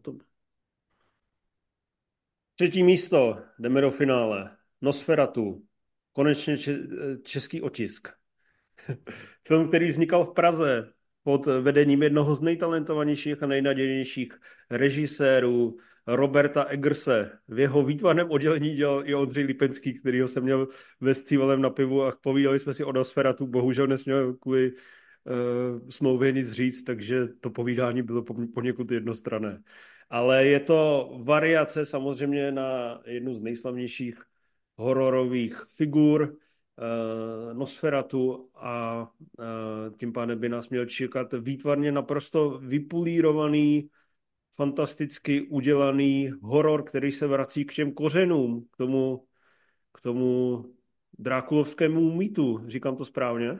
[2.59, 4.51] Třetí místo, jdeme do finále.
[4.81, 5.63] Nosferatu,
[6.13, 6.57] konečně
[7.23, 8.07] český otisk.
[9.47, 10.93] Film, který vznikal v Praze
[11.23, 14.33] pod vedením jednoho z nejtalentovanějších a nejnadějnějších
[14.69, 17.31] režisérů, Roberta Eggerse.
[17.47, 20.67] V jeho výtvarném oddělení dělal i Ondřej Lipenský, kterýho jsem měl
[21.01, 23.47] ve Scívalem na pivu a povídali jsme si o Nosferatu.
[23.47, 29.61] Bohužel nesměl kvůli uh, smlouvě nic říct, takže to povídání bylo poněkud jednostrané.
[30.09, 34.21] Ale je to variace samozřejmě na jednu z nejslavnějších
[34.75, 43.89] hororových figur, uh, Nosferatu a uh, tím pádem by nás měl čekat výtvarně naprosto vypulírovaný
[44.55, 49.25] fantasticky udělaný horor, který se vrací k těm kořenům, k tomu,
[49.93, 50.65] k tomu
[51.19, 52.63] drákulovskému mýtu.
[52.67, 53.59] Říkám to správně?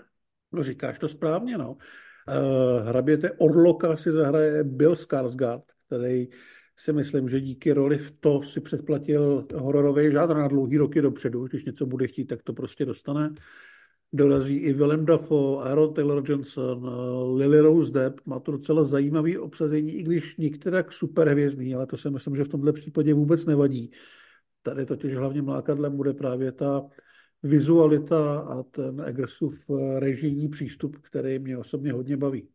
[0.51, 1.71] No říkáš to správně, no.
[1.71, 6.27] Uh, hraběte Orloka si zahraje Bill Skarsgård, který
[6.77, 11.47] si myslím, že díky roli v to si předplatil hororový žádr na dlouhý roky dopředu.
[11.47, 13.33] Když něco bude chtít, tak to prostě dostane
[14.13, 18.19] dorazí i Willem Dafoe, Aaron Taylor Johnson, eh, Lily Rose Depp.
[18.25, 22.47] Má to docela zajímavý obsazení, i když některak superhvězdný, ale to si myslím, že v
[22.47, 23.91] tomhle případě vůbec nevadí.
[24.61, 26.85] Tady totiž hlavním lákadlem bude právě ta
[27.43, 32.49] vizualita a ten Eggersův eh, režijní přístup, který mě osobně hodně baví.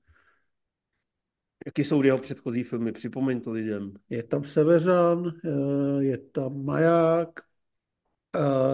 [1.67, 2.93] Jaký jsou jeho předchozí filmy?
[2.93, 3.95] Připomeň to lidem.
[4.11, 7.41] Je tam Seveřan, eh, je tam Maják,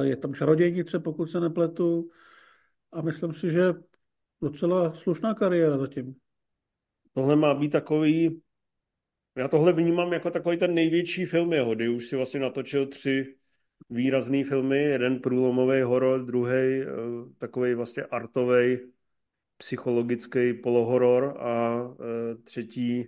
[0.02, 2.10] je tam Čarodějnice, pokud se nepletu,
[2.92, 3.74] a myslím si, že
[4.42, 6.14] docela slušná kariéra zatím.
[7.12, 8.42] Tohle má být takový,
[9.36, 13.36] já tohle vnímám jako takový ten největší film jeho, kdy už si vlastně natočil tři
[13.90, 16.86] výrazný filmy, jeden průlomový horor, druhý eh,
[17.38, 18.78] takový vlastně artový
[19.60, 23.06] psychologický polohoror a eh, třetí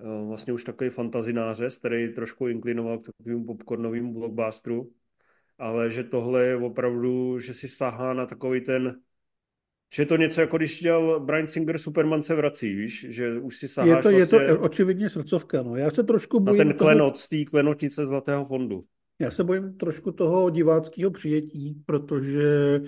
[0.00, 4.92] eh, vlastně už takový fantazináře, který trošku inklinoval k takovým popcornovým blockbusteru
[5.60, 8.96] ale že tohle je opravdu, že si sahá na takový ten,
[9.94, 13.56] že je to něco jako když dělal Brian Singer Superman se vrací, víš, že už
[13.56, 15.76] si saháš Je to, vlastně je to očividně srdcovka, no.
[15.76, 18.84] Já se trošku bojím na ten klenot z té klenotnice Zlatého fondu.
[19.18, 22.80] Já se bojím trošku toho diváckého přijetí, protože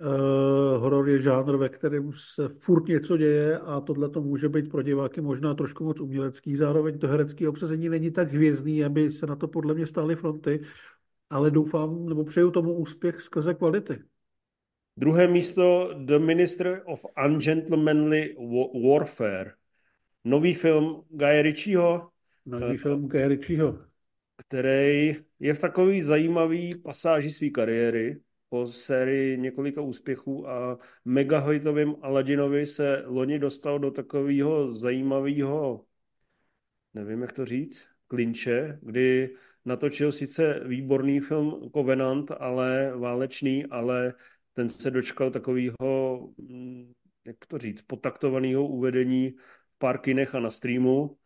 [0.00, 4.70] uh, horor je žánr, ve kterém se furt něco děje a tohle to může být
[4.70, 6.56] pro diváky možná trošku moc umělecký.
[6.56, 10.60] Zároveň to herecké obsazení není tak hvězdný, aby se na to podle mě stály fronty
[11.30, 13.98] ale doufám, nebo přeju tomu úspěch skrze kvality.
[14.96, 18.36] Druhé místo The Minister of Ungentlemanly
[18.90, 19.52] Warfare.
[20.24, 22.08] Nový film Guy Ritchieho.
[22.46, 23.78] Nový film Guy Ritchieho.
[24.36, 28.20] Který je v takový zajímavý pasáži své kariéry.
[28.48, 35.84] Po sérii několika úspěchů a megahojtovým Aladinovi se loni dostal do takového zajímavého,
[36.94, 44.14] nevím jak to říct, klinče, kdy natočil sice výborný film Covenant, ale válečný, ale
[44.52, 46.92] ten se dočkal takového, mm,
[47.24, 49.30] jak to říct, potaktovaného uvedení
[49.74, 51.18] v pár kinech a na streamu.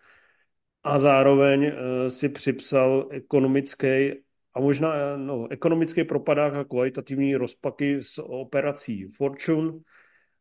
[0.82, 4.12] A zároveň eh, si připsal ekonomický
[4.54, 9.72] a možná no, ekonomický propadák a kvalitativní rozpaky s operací Fortune,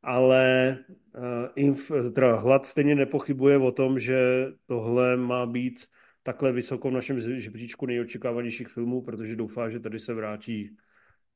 [0.04, 0.78] ale
[1.15, 1.24] uh,
[1.56, 5.86] inf, teda hlad stejně nepochybuje o tom, že tohle má být
[6.24, 10.78] takhle vysoko v našem žebříčku nejočekávanějších filmů, protože doufá, že tady se vrátí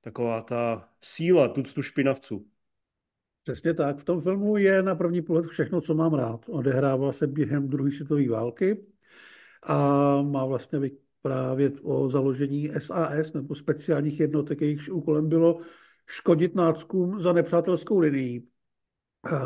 [0.02, 2.46] taková ta síla tuctu špinavců.
[3.44, 3.98] Přesně tak.
[3.98, 6.46] V tom filmu je na první pohled všechno, co mám rád.
[6.50, 8.86] Odehrává se během druhé světové války
[9.64, 9.78] a
[10.22, 10.80] má vlastně
[11.24, 15.60] vyprávět o založení SAS nebo speciálních jednotek, jejichž úkolem bylo
[16.08, 18.48] škodit náckům za nepřátelskou linií.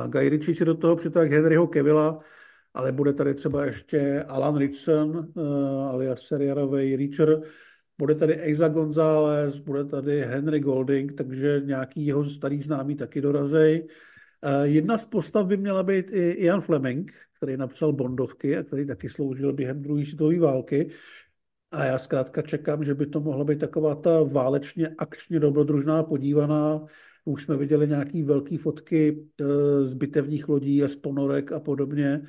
[0.07, 2.19] Guy Ritchie si do toho přitáhl Henryho Kevilla,
[2.73, 5.43] ale bude tady třeba ještě Alan Ritson, uh,
[5.89, 7.41] alias seriálový Reacher,
[7.97, 13.87] bude tady Eiza González, bude tady Henry Golding, takže nějaký jeho starý známý taky dorazej.
[14.43, 18.87] Eh, jedna z postav by měla být i Ian Fleming, který napsal Bondovky a který
[18.87, 20.89] taky sloužil během druhé světové války.
[21.71, 26.85] A já zkrátka čekám, že by to mohla být taková ta válečně akčně dobrodružná podívaná.
[27.25, 29.45] Už jsme viděli nějaký velké fotky eh,
[29.87, 32.21] z bitevních lodí a z ponorek a podobně.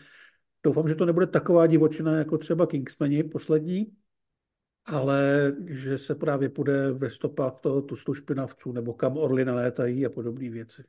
[0.62, 3.92] Doufám, že to nebude taková divočina jako třeba Kingsmani poslední,
[4.84, 10.10] ale že se právě půjde ve stopách toho tu špinavců nebo kam orly nalétají a
[10.10, 10.84] podobné věci.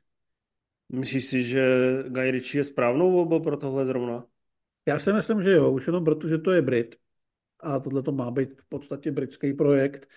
[0.89, 1.63] Myslíš si, že
[2.07, 4.25] Guy Ritchie je správnou volbou pro tohle zrovna?
[4.85, 6.95] Já si myslím, že jo, už jenom proto, že to je Brit
[7.59, 10.07] a tohle to má být v podstatě britský projekt.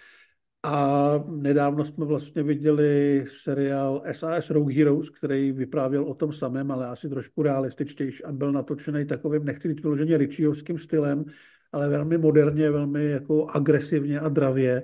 [0.63, 6.87] A nedávno jsme vlastně viděli seriál SAS Rogue Heroes, který vyprávěl o tom samém, ale
[6.87, 11.25] asi trošku realističtější a byl natočený takovým, nechci říct vyloženě Ritchieovským stylem,
[11.73, 14.83] ale velmi moderně, velmi jako agresivně a dravě.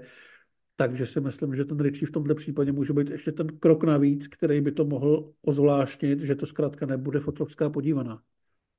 [0.76, 4.28] Takže si myslím, že ten Ritchie v tomto případě může být ještě ten krok navíc,
[4.28, 8.20] který by to mohl ozvláštnit, že to zkrátka nebude fotografská podívaná.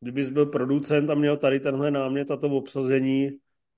[0.02, 3.32] Kdybys byl producent a měl tady tenhle námět a to obsazení,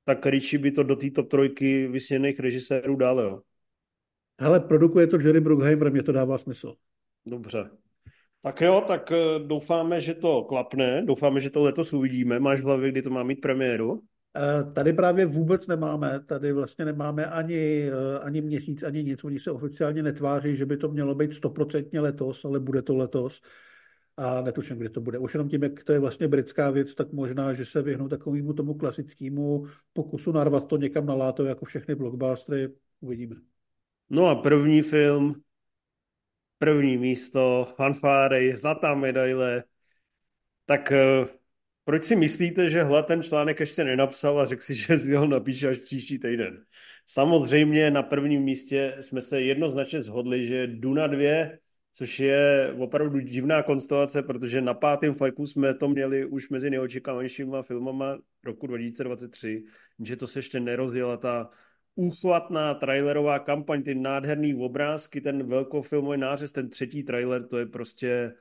[0.05, 3.41] tak Ritchie by to do té top trojky vysněných režisérů dal, jo.
[4.41, 6.75] Hele, produkuje to Jerry Bruckheimer, mě to dává smysl.
[7.25, 7.69] Dobře.
[8.43, 12.39] Tak jo, tak eh, doufáme, že to klapne, doufáme, že to letos uvidíme.
[12.39, 14.03] Máš v hlavě, kdy to má mít premiéru?
[14.37, 19.23] Eh, tady právě vůbec nemáme, tady vlastně nemáme ani, eh, ani měsíc, ani nic.
[19.23, 23.41] Oni se oficiálně netváří, že by to mělo být stoprocentně letos, ale bude to letos
[24.19, 25.17] a netuším, kdy to bude.
[25.17, 28.53] Už jenom tím, jak to je vlastně britská věc, tak možná, že se vyhnou takovému
[28.53, 32.69] tomu klasickému pokusu narvat to někam na láto, jako všechny blockbustery.
[32.99, 33.35] Uvidíme.
[34.09, 35.41] No a první film,
[36.57, 39.63] první místo, fanfáry, zlatá medaile,
[40.65, 41.27] tak eh,
[41.83, 45.27] proč si myslíte, že Hla ten článek ještě nenapsal a řekl si, že si ho
[45.27, 46.65] napíše až příští týden?
[47.05, 51.49] Samozřejmě na prvním místě jsme se jednoznačně shodli, že Duna 2
[51.91, 57.61] což je opravdu divná konstelace, protože na pátém fajku jsme to měli už mezi neočekávanějšíma
[57.61, 59.63] filmama roku 2023,
[59.99, 61.49] že to se ještě nerozjela ta
[61.95, 68.33] úchvatná trailerová kampaň, ty nádherný obrázky, ten velkofilmový nářez, ten třetí trailer, to je prostě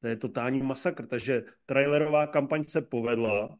[0.00, 1.06] to je totální masakr.
[1.06, 3.58] Takže trailerová kampaň se povedla,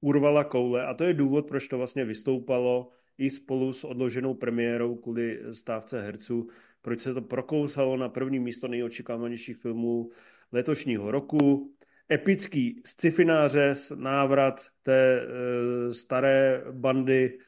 [0.00, 4.96] urvala koule a to je důvod, proč to vlastně vystoupalo i spolu s odloženou premiérou
[4.96, 6.48] kvůli stávce herců
[6.82, 10.10] proč se to prokousalo na první místo nejočekávanějších filmů
[10.52, 11.72] letošního roku.
[12.12, 17.38] Epický sci-fi nářez, návrat té e, staré bandy,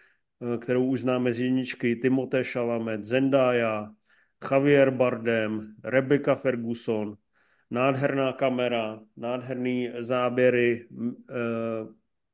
[0.54, 3.90] e, kterou už známe z jedničky, Timothée Chalamet, Zendaya,
[4.50, 7.16] Javier Bardem, Rebecca Ferguson,
[7.70, 10.88] nádherná kamera, nádherný záběry,
[11.30, 11.34] e,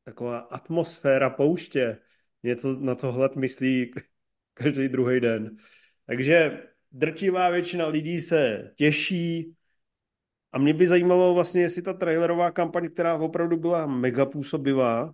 [0.05, 1.99] taková atmosféra pouště,
[2.43, 3.91] něco, na co hled myslí
[4.55, 5.57] každý druhý den.
[6.07, 9.55] Takže drtivá většina lidí se těší.
[10.53, 15.13] A mě by zajímalo vlastně, jestli ta trailerová kampaň, která opravdu byla mega působivá,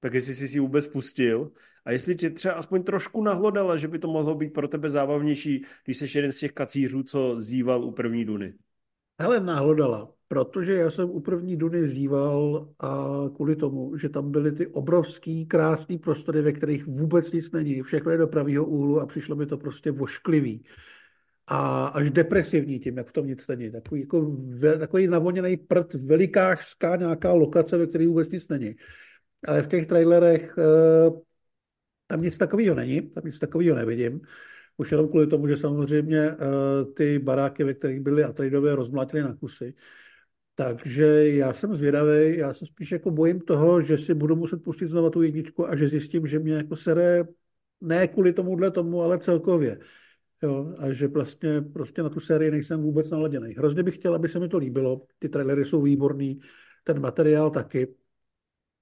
[0.00, 1.52] tak jestli jsi si vůbec pustil.
[1.84, 5.64] A jestli tě třeba aspoň trošku nahlodala, že by to mohlo být pro tebe zábavnější,
[5.84, 8.54] když jsi jeden z těch kacířů, co zýval u první Duny.
[9.20, 14.52] Hele, nahlodala, protože já jsem u první Duny zýval a kvůli tomu, že tam byly
[14.52, 19.06] ty obrovský, krásný prostory, ve kterých vůbec nic není, všechno je do pravého úhlu a
[19.06, 20.64] přišlo mi to prostě vošklivý
[21.46, 23.70] a až depresivní tím, jak v tom nic není.
[23.70, 24.36] Takový, jako,
[24.78, 28.74] takový navoněný prd, velikářská nějaká lokace, ve které vůbec nic není.
[29.48, 31.10] Ale v těch trailerech eh,
[32.06, 34.20] tam nic takového není, tam nic takového nevidím.
[34.76, 36.36] Už jenom kvůli tomu, že samozřejmě eh,
[36.94, 39.74] ty baráky, ve kterých byly Atreidové, rozmlátily na kusy.
[40.54, 44.88] Takže já jsem zvědavý, já se spíš jako bojím toho, že si budu muset pustit
[44.88, 47.24] znovu tu jedničku a že zjistím, že mě jako sere
[47.80, 49.78] ne kvůli tomuhle tomu, ale celkově.
[50.42, 53.54] Jo, a že vlastně prostě na tu sérii nejsem vůbec naladěný.
[53.54, 55.02] Hrozně bych chtěl, aby se mi to líbilo.
[55.18, 56.40] Ty trailery jsou výborný,
[56.84, 57.94] ten materiál taky.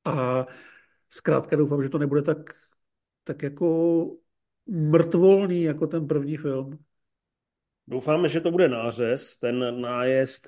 [0.04, 0.46] A
[1.10, 2.50] zkrátka doufám, že to nebude tak,
[3.24, 4.16] tak jako
[4.66, 6.78] mrtvolný jako ten první film.
[7.86, 9.36] Doufáme, že to bude nářez.
[9.36, 10.46] Ten nájezd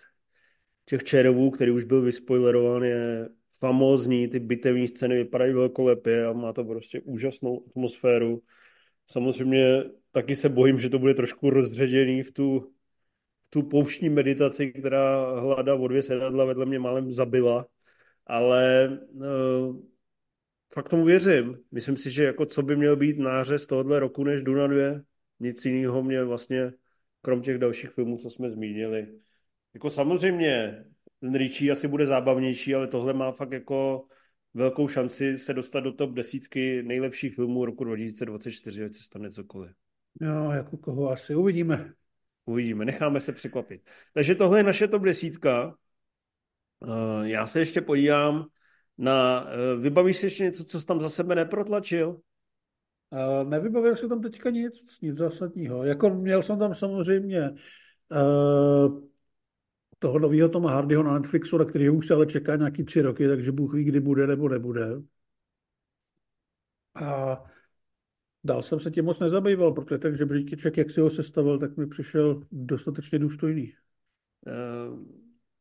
[0.84, 3.28] těch čerovů, který už byl vyspoilerován, je
[3.58, 4.28] famózní.
[4.28, 8.42] Ty bitevní scény vypadají velkolepě a má to prostě úžasnou atmosféru.
[9.06, 9.84] Samozřejmě
[10.16, 12.72] taky se bojím, že to bude trošku rozředěný v tu,
[13.50, 17.66] tu pouštní meditaci, která hlada o dvě sedadla vedle mě málem zabila,
[18.26, 19.76] ale uh,
[20.72, 21.58] fakt tomu věřím.
[21.72, 25.00] Myslím si, že jako co by měl být nářez tohohle roku než Duna 2,
[25.40, 26.72] nic jiného mě vlastně,
[27.22, 29.20] krom těch dalších filmů, co jsme zmínili.
[29.74, 30.84] Jako samozřejmě
[31.20, 34.06] ten Richie asi bude zábavnější, ale tohle má fakt jako
[34.54, 39.85] velkou šanci se dostat do top desítky nejlepších filmů roku 2024, ať se stane cokoliv.
[40.20, 41.92] Jo, jako koho asi uvidíme.
[42.44, 43.82] Uvidíme, necháme se překvapit.
[44.14, 45.74] Takže tohle je naše top desítka.
[46.84, 48.46] Eh, já se ještě podívám
[48.98, 49.46] na...
[49.50, 52.20] Eh, vybavíš si ještě něco, co jsi tam za sebe neprotlačil?
[53.10, 55.84] Uh, nevybavil jsem tam teďka nic, nic zásadního.
[55.84, 57.50] Jako měl jsem tam samozřejmě
[59.98, 63.28] toho nového Toma Hardyho na Netflixu, na který už se ale čeká nějaký tři roky,
[63.28, 64.86] takže Bůh ví, kdy bude nebo nebude.
[66.94, 67.44] A
[68.46, 71.86] dál jsem se tím moc nezabýval, protože ten žebříček, jak si ho sestavil, tak mi
[71.86, 73.72] přišel dostatečně důstojný.
[74.46, 74.98] Uh,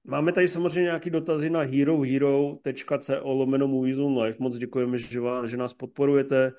[0.03, 4.37] máme tady samozřejmě nějaké dotazy na herohero.co lomeno Movies Life.
[4.39, 6.53] Moc děkujeme, že, vás, že nás podporujete.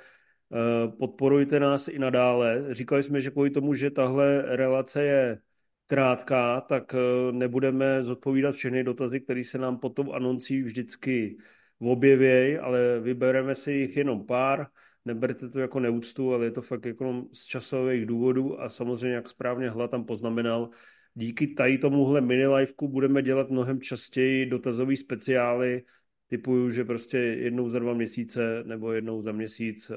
[0.49, 2.75] Uh, podporujte nás i nadále.
[2.75, 5.39] Říkali jsme, že kvůli tomu, že tahle relace je
[5.87, 11.39] krátká, tak eh, nebudeme zodpovídat všechny dotazy, které se nám potom anoncí vždycky
[11.79, 14.67] objevějí, ale vybereme si jich jenom pár.
[15.07, 19.29] Neberte to jako neúctu, ale je to fakt jako z časových důvodů a samozřejmě, jak
[19.29, 20.71] správně Hla tam poznamenal,
[21.15, 25.83] díky tady tomuhle mini liveku budeme dělat mnohem častěji dotazový speciály,
[26.29, 29.95] typuju, že prostě jednou za dva měsíce nebo jednou za měsíc eh,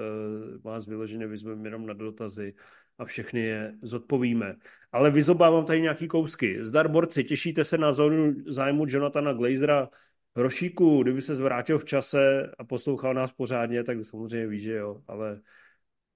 [0.63, 2.53] vás vyloženě vyzveme jenom na dotazy
[2.97, 4.55] a všechny je zodpovíme.
[4.91, 6.65] Ale vyzobávám tady nějaký kousky.
[6.65, 9.89] Zdar borci, těšíte se na zónu zájmu Jonathana Glazera
[10.35, 15.01] Rošíku, kdyby se zvrátil v čase a poslouchal nás pořádně, tak samozřejmě ví, že jo,
[15.07, 15.41] ale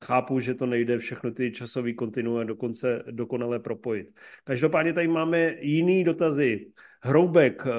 [0.05, 4.20] chápu, že to nejde všechno ty časový kontinue dokonce dokonale propojit.
[4.43, 6.72] Každopádně tady máme jiný dotazy.
[7.03, 7.72] Hroubek, eh,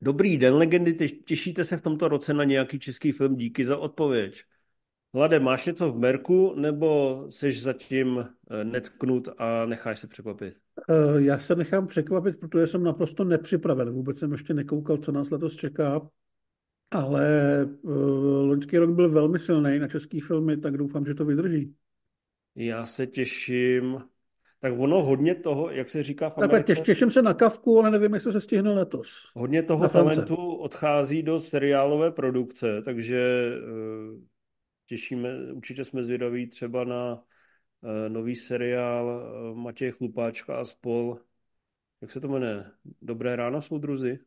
[0.00, 3.36] dobrý den, legendy, těšíte se v tomto roce na nějaký český film?
[3.36, 4.42] Díky za odpověď.
[5.14, 8.18] Hlade, máš něco v merku, nebo jsi zatím
[8.50, 10.54] eh, netknut a necháš se překvapit?
[10.90, 13.90] Eh, já se nechám překvapit, protože jsem naprosto nepřipraven.
[13.90, 16.00] Vůbec jsem ještě nekoukal, co nás letos čeká.
[16.90, 17.28] Ale
[17.82, 17.92] uh,
[18.48, 21.74] loňský rok byl velmi silný na český filmy, tak doufám, že to vydrží.
[22.56, 23.98] Já se těším.
[24.60, 26.64] Tak ono hodně toho, jak se říká v Americe...
[26.64, 29.08] Takhle těším se na kavku, ale nevím, jestli se stihne letos.
[29.34, 33.50] Hodně toho talentu odchází do seriálové produkce, takže
[34.94, 41.18] těšíme, určitě jsme zvědaví třeba na uh, nový seriál uh, Matěj Chlupáčka a spol.
[42.02, 42.64] Jak se to jmenuje?
[43.02, 44.18] Dobré ráno, soudruzi?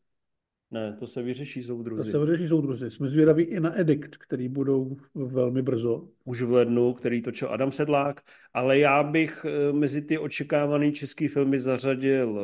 [0.71, 2.11] Ne, to se vyřeší soudruzi.
[2.11, 2.91] To se vyřeší soudruzi.
[2.91, 6.09] Jsme zvědaví i na Edikt, který budou velmi brzo.
[6.25, 8.21] Už v lednu, který točil Adam Sedlák,
[8.53, 12.39] ale já bych eh, mezi ty očekávané české filmy zařadil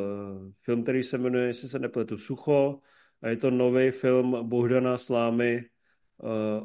[0.60, 2.80] film, který se jmenuje, jestli se nepletu, Sucho,
[3.22, 5.64] a je to nový film Bohdana Slámy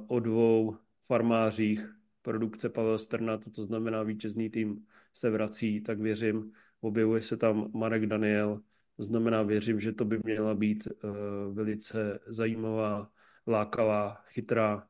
[0.08, 0.78] o dvou
[1.10, 1.90] farmářích,
[2.22, 6.52] produkce Pavel Strna, to znamená vítězný tým se vrací, tak věřím,
[6.82, 8.62] objevuje se tam Marek Daniel,
[8.98, 11.12] to znamená, věřím, že to by měla být uh,
[11.54, 13.10] velice zajímavá,
[13.48, 14.88] lákavá, chytrá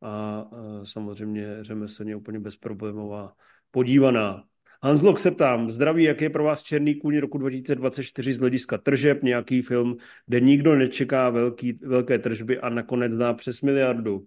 [0.00, 3.34] a uh, samozřejmě řemeslně úplně bezproblémová
[3.70, 4.44] podívaná.
[4.82, 9.22] Hanslok se ptám, zdraví, jak je pro vás Černý kůň roku 2024 z hlediska tržeb,
[9.22, 9.96] nějaký film,
[10.26, 14.24] kde nikdo nečeká velký, velké tržby a nakonec dá přes miliardu.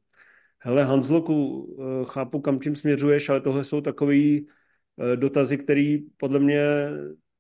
[0.66, 4.48] Hele, Hansloku, eh, chápu, kam tím směřuješ, ale tohle jsou takový
[5.00, 6.66] eh, dotazy, který podle mě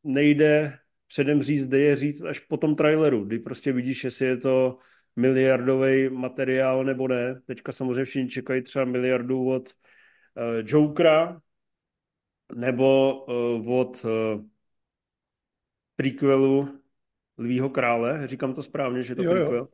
[0.04, 4.38] nejde předem říct, kde je říct až po tom traileru, kdy prostě vidíš, jestli je
[4.38, 4.78] to
[5.16, 7.42] miliardový materiál nebo ne.
[7.46, 11.42] Teďka samozřejmě všichni čekají třeba miliardu od uh, Jokera
[12.56, 14.42] nebo uh, od uh,
[15.96, 16.80] prequelu
[17.38, 18.28] Lvího krále.
[18.28, 19.56] Říkám to správně, že to jo, prequel.
[19.56, 19.68] Jo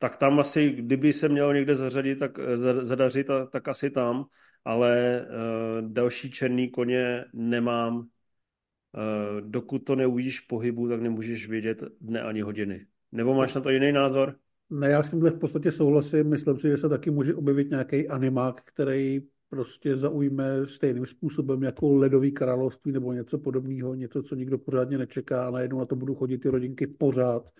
[0.00, 4.24] tak tam asi, kdyby se mělo někde zařadit, tak eh, zadařit, tak asi tam,
[4.64, 7.98] ale uh, další černý koně nemám.
[7.98, 12.86] Uh, dokud to neuvidíš v pohybu, tak nemůžeš vědět dne ani hodiny.
[13.12, 14.36] Nebo máš na to jiný názor?
[14.70, 16.28] Ne, já s tímhle v podstatě souhlasím.
[16.28, 21.92] Myslím si, že se taky může objevit nějaký animák, který prostě zaujme stejným způsobem jako
[21.92, 26.14] ledový království nebo něco podobného, něco, co nikdo pořádně nečeká a najednou na to budou
[26.14, 27.50] chodit ty rodinky pořád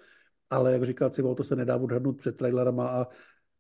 [0.51, 3.07] ale jak říká Civil, to se nedá odhadnout před trailerama a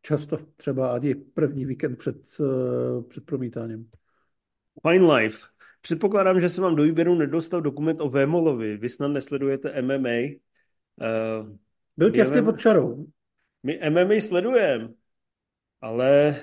[0.03, 3.91] často třeba ani první víkend před, uh, před promítáním.
[4.89, 5.47] Fine Life.
[5.81, 8.77] Předpokládám, že se vám do výběru nedostal dokument o Vémolovi.
[8.77, 10.09] Vy snad nesledujete MMA.
[10.09, 10.37] Uh,
[11.01, 11.59] eh,
[11.97, 13.07] Byl těsně pod čarou.
[13.63, 14.89] My MMA sledujeme,
[15.81, 16.37] ale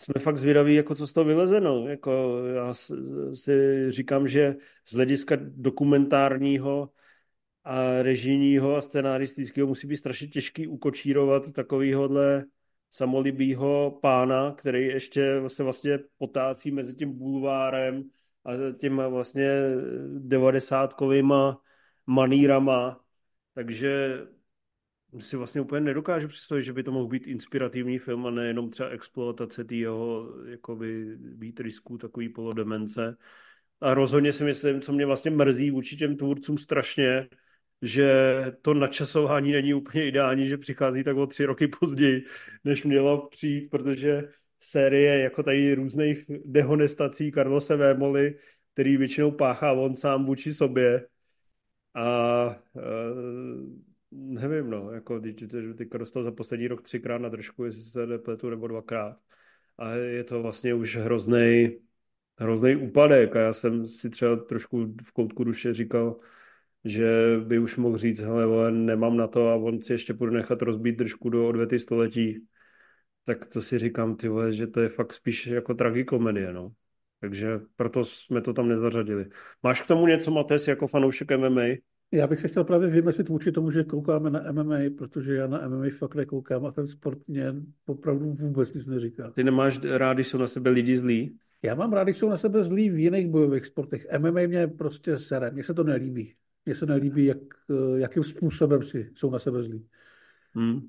[0.00, 1.88] jsme fakt zvědaví, jako co z toho vylezeno.
[1.88, 2.74] Jako já
[3.34, 4.56] si říkám, že
[4.88, 6.90] z hlediska dokumentárního
[7.68, 12.44] a režijního a scenaristického musí být strašně těžký ukočírovat takovýhodle
[12.90, 18.04] samolibýho pána, který ještě se vlastně potácí mezi tím bulvárem
[18.44, 19.50] a těma vlastně
[20.18, 21.60] devadesátkovýma
[22.06, 23.00] manírama.
[23.54, 24.22] Takže
[25.18, 28.88] si vlastně úplně nedokážu představit, že by to mohl být inspirativní film a nejenom třeba
[28.88, 33.16] exploatace té jeho jakoby výtrysku, takový polodemence.
[33.80, 37.28] A rozhodně si myslím, co mě vlastně mrzí vůči těm tvůrcům strašně,
[37.82, 38.12] že
[38.62, 42.24] to načasování není úplně ideální, že přichází tak o tři roky později,
[42.64, 44.28] než mělo přijít, protože
[44.60, 48.34] série jako tady různých dehonestací Carlose Vémoli,
[48.72, 51.06] který většinou páchá on sám vůči sobě.
[51.94, 52.82] A uh,
[54.10, 55.20] nevím, no, jako
[55.76, 59.16] teďka dostal za poslední rok třikrát na držku, jestli se nepletu, nebo dvakrát.
[59.78, 61.78] A je to vlastně už hrozný
[62.38, 66.16] hrozný úpadek a já jsem si třeba trošku v koutku duše říkal,
[66.84, 70.30] že by už mohl říct, hele, vole, nemám na to a on si ještě bude
[70.30, 72.44] nechat rozbít držku do odvety století.
[73.24, 76.72] Tak to si říkám, ty vole, že to je fakt spíš jako tragikomedie, no.
[77.20, 79.26] Takže proto jsme to tam nezařadili.
[79.62, 81.62] Máš k tomu něco, Mates, jako fanoušek MMA?
[82.12, 85.68] Já bych se chtěl právě vymyslit vůči tomu, že koukáme na MMA, protože já na
[85.68, 87.54] MMA fakt nekoukám a ten sport mě
[87.86, 89.30] opravdu vůbec nic neříká.
[89.30, 91.36] Ty nemáš rád, když jsou na sebe lidi zlí?
[91.62, 94.06] Já mám rád, když jsou na sebe zlí v jiných bojových sportech.
[94.18, 96.34] MMA mě prostě sere, mně se to nelíbí.
[96.68, 97.38] Mně se nelíbí, jak,
[97.96, 99.86] jakým způsobem si jsou na sebe zlí.
[100.54, 100.80] Hmm.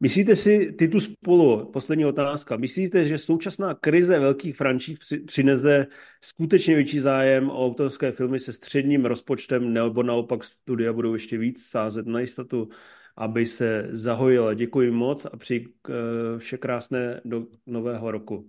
[0.00, 5.86] Myslíte si, ty tu spolu, poslední otázka, myslíte, že současná krize velkých franších přinese
[6.20, 11.66] skutečně větší zájem o autorské filmy se středním rozpočtem, nebo naopak studia budou ještě víc
[11.66, 12.68] sázet na jistotu,
[13.16, 14.54] aby se zahojila?
[14.54, 18.48] Děkuji moc a přeji eh, vše krásné do nového roku.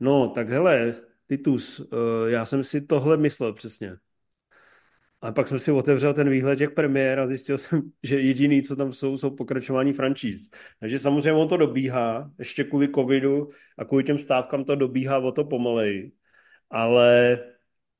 [0.00, 0.94] No, tak hele,
[1.28, 3.96] Titus, eh, já jsem si tohle myslel přesně.
[5.26, 8.76] A pak jsem si otevřel ten výhled těch premiér a zjistil jsem, že jediný, co
[8.76, 10.50] tam jsou, jsou pokračování franšíz.
[10.80, 15.32] Takže samozřejmě on to dobíhá, ještě kvůli covidu a kvůli těm stávkám to dobíhá o
[15.32, 16.12] to pomaleji.
[16.70, 17.38] Ale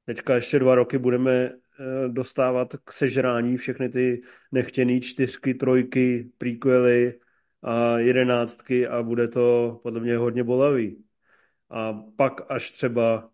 [0.04, 4.22] teďka ještě dva roky budeme eh, dostávat k sežrání všechny ty
[4.52, 7.18] nechtěné čtyřky, trojky, prequely
[7.62, 11.04] a jedenáctky a bude to podle mě hodně bolavý.
[11.70, 13.30] A pak až třeba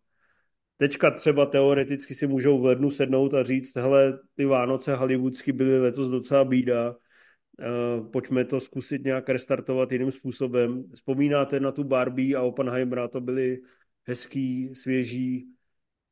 [0.83, 5.81] Teďka třeba teoreticky si můžou v lednu sednout a říct, hele, ty Vánoce hollywoodsky byly
[5.81, 10.85] letos docela bída, uh, pojďme to zkusit nějak restartovat jiným způsobem.
[10.95, 13.61] Vzpomínáte na tu Barbie a Oppenheimera, to byly
[14.05, 15.49] hezký, svěží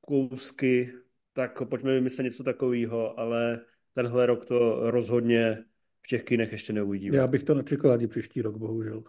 [0.00, 0.92] kousky,
[1.32, 3.60] tak pojďme vymyslet něco takového, ale
[3.94, 5.64] tenhle rok to rozhodně
[6.02, 7.16] v těch kinech ještě neuvidíme.
[7.16, 9.02] Já bych to nečekal ani příští rok, bohužel.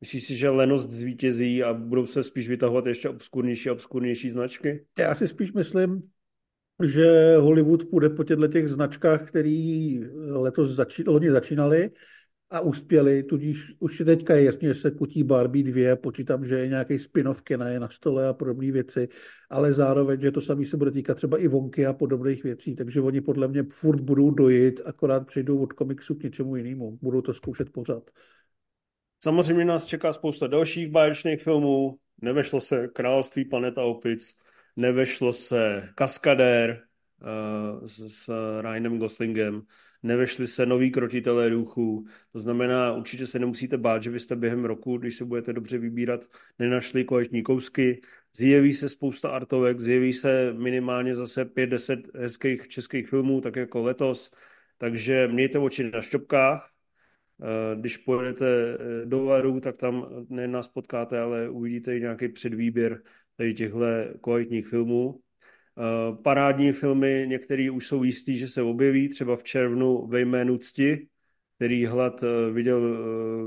[0.00, 4.84] Myslíš si, že lenost zvítězí a budou se spíš vytahovat ještě obskurnější a obskurnější značky?
[4.98, 6.02] Já si spíš myslím,
[6.84, 11.90] že Hollywood půjde po těchto těch značkách, který letos začí, loni začínali
[12.50, 16.68] a uspěli, tudíž už teďka je jasně, že se kutí Barbie 2, počítám, že je
[16.68, 19.08] nějaký spin-off kina je na stole a podobné věci,
[19.50, 23.00] ale zároveň, že to samé se bude týkat třeba i vonky a podobných věcí, takže
[23.00, 27.34] oni podle mě furt budou dojít, akorát přejdou od komiksu k něčemu jinému, budou to
[27.34, 28.10] zkoušet pořád.
[29.20, 31.98] Samozřejmě nás čeká spousta dalších báječných filmů.
[32.22, 34.36] Nevešlo se Království planeta opic,
[34.76, 36.82] nevešlo se Kaskadér
[37.80, 39.62] uh, s, s Ryanem Goslingem,
[40.02, 42.06] nevešli se noví krotitelé duchů.
[42.32, 46.24] To znamená, určitě se nemusíte bát, že byste během roku, když se budete dobře vybírat,
[46.58, 48.00] nenašli kvalitní kousky.
[48.36, 54.30] Zjeví se spousta artovek, zjeví se minimálně zase 5-10 hezkých českých filmů, tak jako letos.
[54.78, 56.70] Takže mějte oči na šťopkách,
[57.74, 63.02] když pojedete eh, do Varu, tak tam ne nás potkáte, ale uvidíte i nějaký předvýběr
[63.36, 63.78] tady těchto
[64.20, 65.20] kvalitních filmů.
[65.78, 70.58] Eh, parádní filmy, některé už jsou jistý, že se objeví, třeba v červnu ve jménu
[70.58, 71.08] Cti,
[71.56, 72.98] který Hlad viděl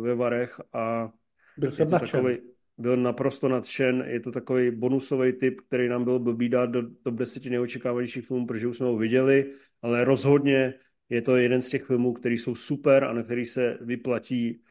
[0.01, 1.11] ve Varech a
[1.57, 2.37] byl jsem takový,
[2.77, 4.03] byl naprosto nadšen.
[4.07, 8.47] Je to takový bonusový typ, který nám byl blbý dát do top 10 neočekávanějších filmů,
[8.47, 10.73] protože už jsme ho viděli, ale rozhodně
[11.11, 14.61] je to jeden z těch filmů, který jsou super a na který se vyplatí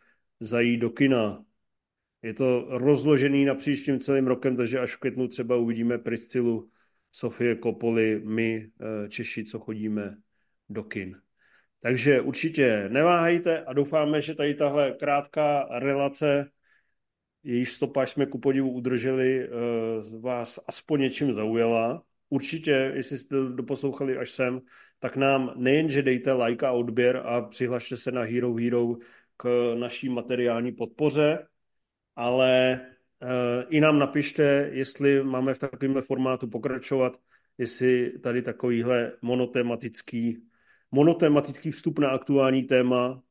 [0.41, 1.45] zajít do kina.
[2.23, 6.71] Je to rozložený na příštím celým rokem, takže až v květnu třeba uvidíme Priscilu,
[7.13, 10.17] Sofie Kopoli, my eh, Češi, co chodíme
[10.69, 11.21] do kin.
[11.81, 16.51] Takže určitě neváhejte a doufáme, že tady tahle krátká relace,
[17.43, 19.51] jejíž stopáž jsme ku podivu udrželi, eh,
[20.21, 22.03] vás aspoň něčím zaujala.
[22.33, 24.61] Určitě, jestli jste doposlouchali až sem,
[24.99, 28.97] tak nám nejenže dejte like a odběr a přihlašte se na Hero Hero
[29.37, 31.47] k naší materiální podpoře,
[32.17, 32.81] ale
[33.23, 33.29] uh,
[33.69, 37.21] i nám napište, jestli máme v takovémhle formátu pokračovat,
[37.59, 40.43] jestli tady takovýhle monotematický,
[40.91, 43.23] monotematický vstup na aktuální téma uh,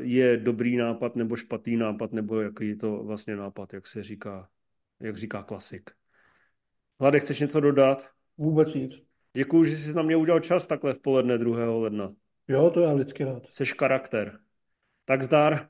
[0.00, 4.48] je dobrý nápad nebo špatný nápad, nebo jaký je to vlastně nápad, jak se říká,
[5.00, 5.90] jak říká klasik.
[7.00, 8.06] Hlade, chceš něco dodat?
[8.38, 9.02] Vůbec nic.
[9.36, 11.70] Děkuji, že jsi na mě udělal čas takhle v poledne 2.
[11.70, 12.12] ledna.
[12.48, 13.46] Jo, to já vždycky rád.
[13.50, 14.38] Jsi charakter.
[15.04, 15.68] Tak zdar.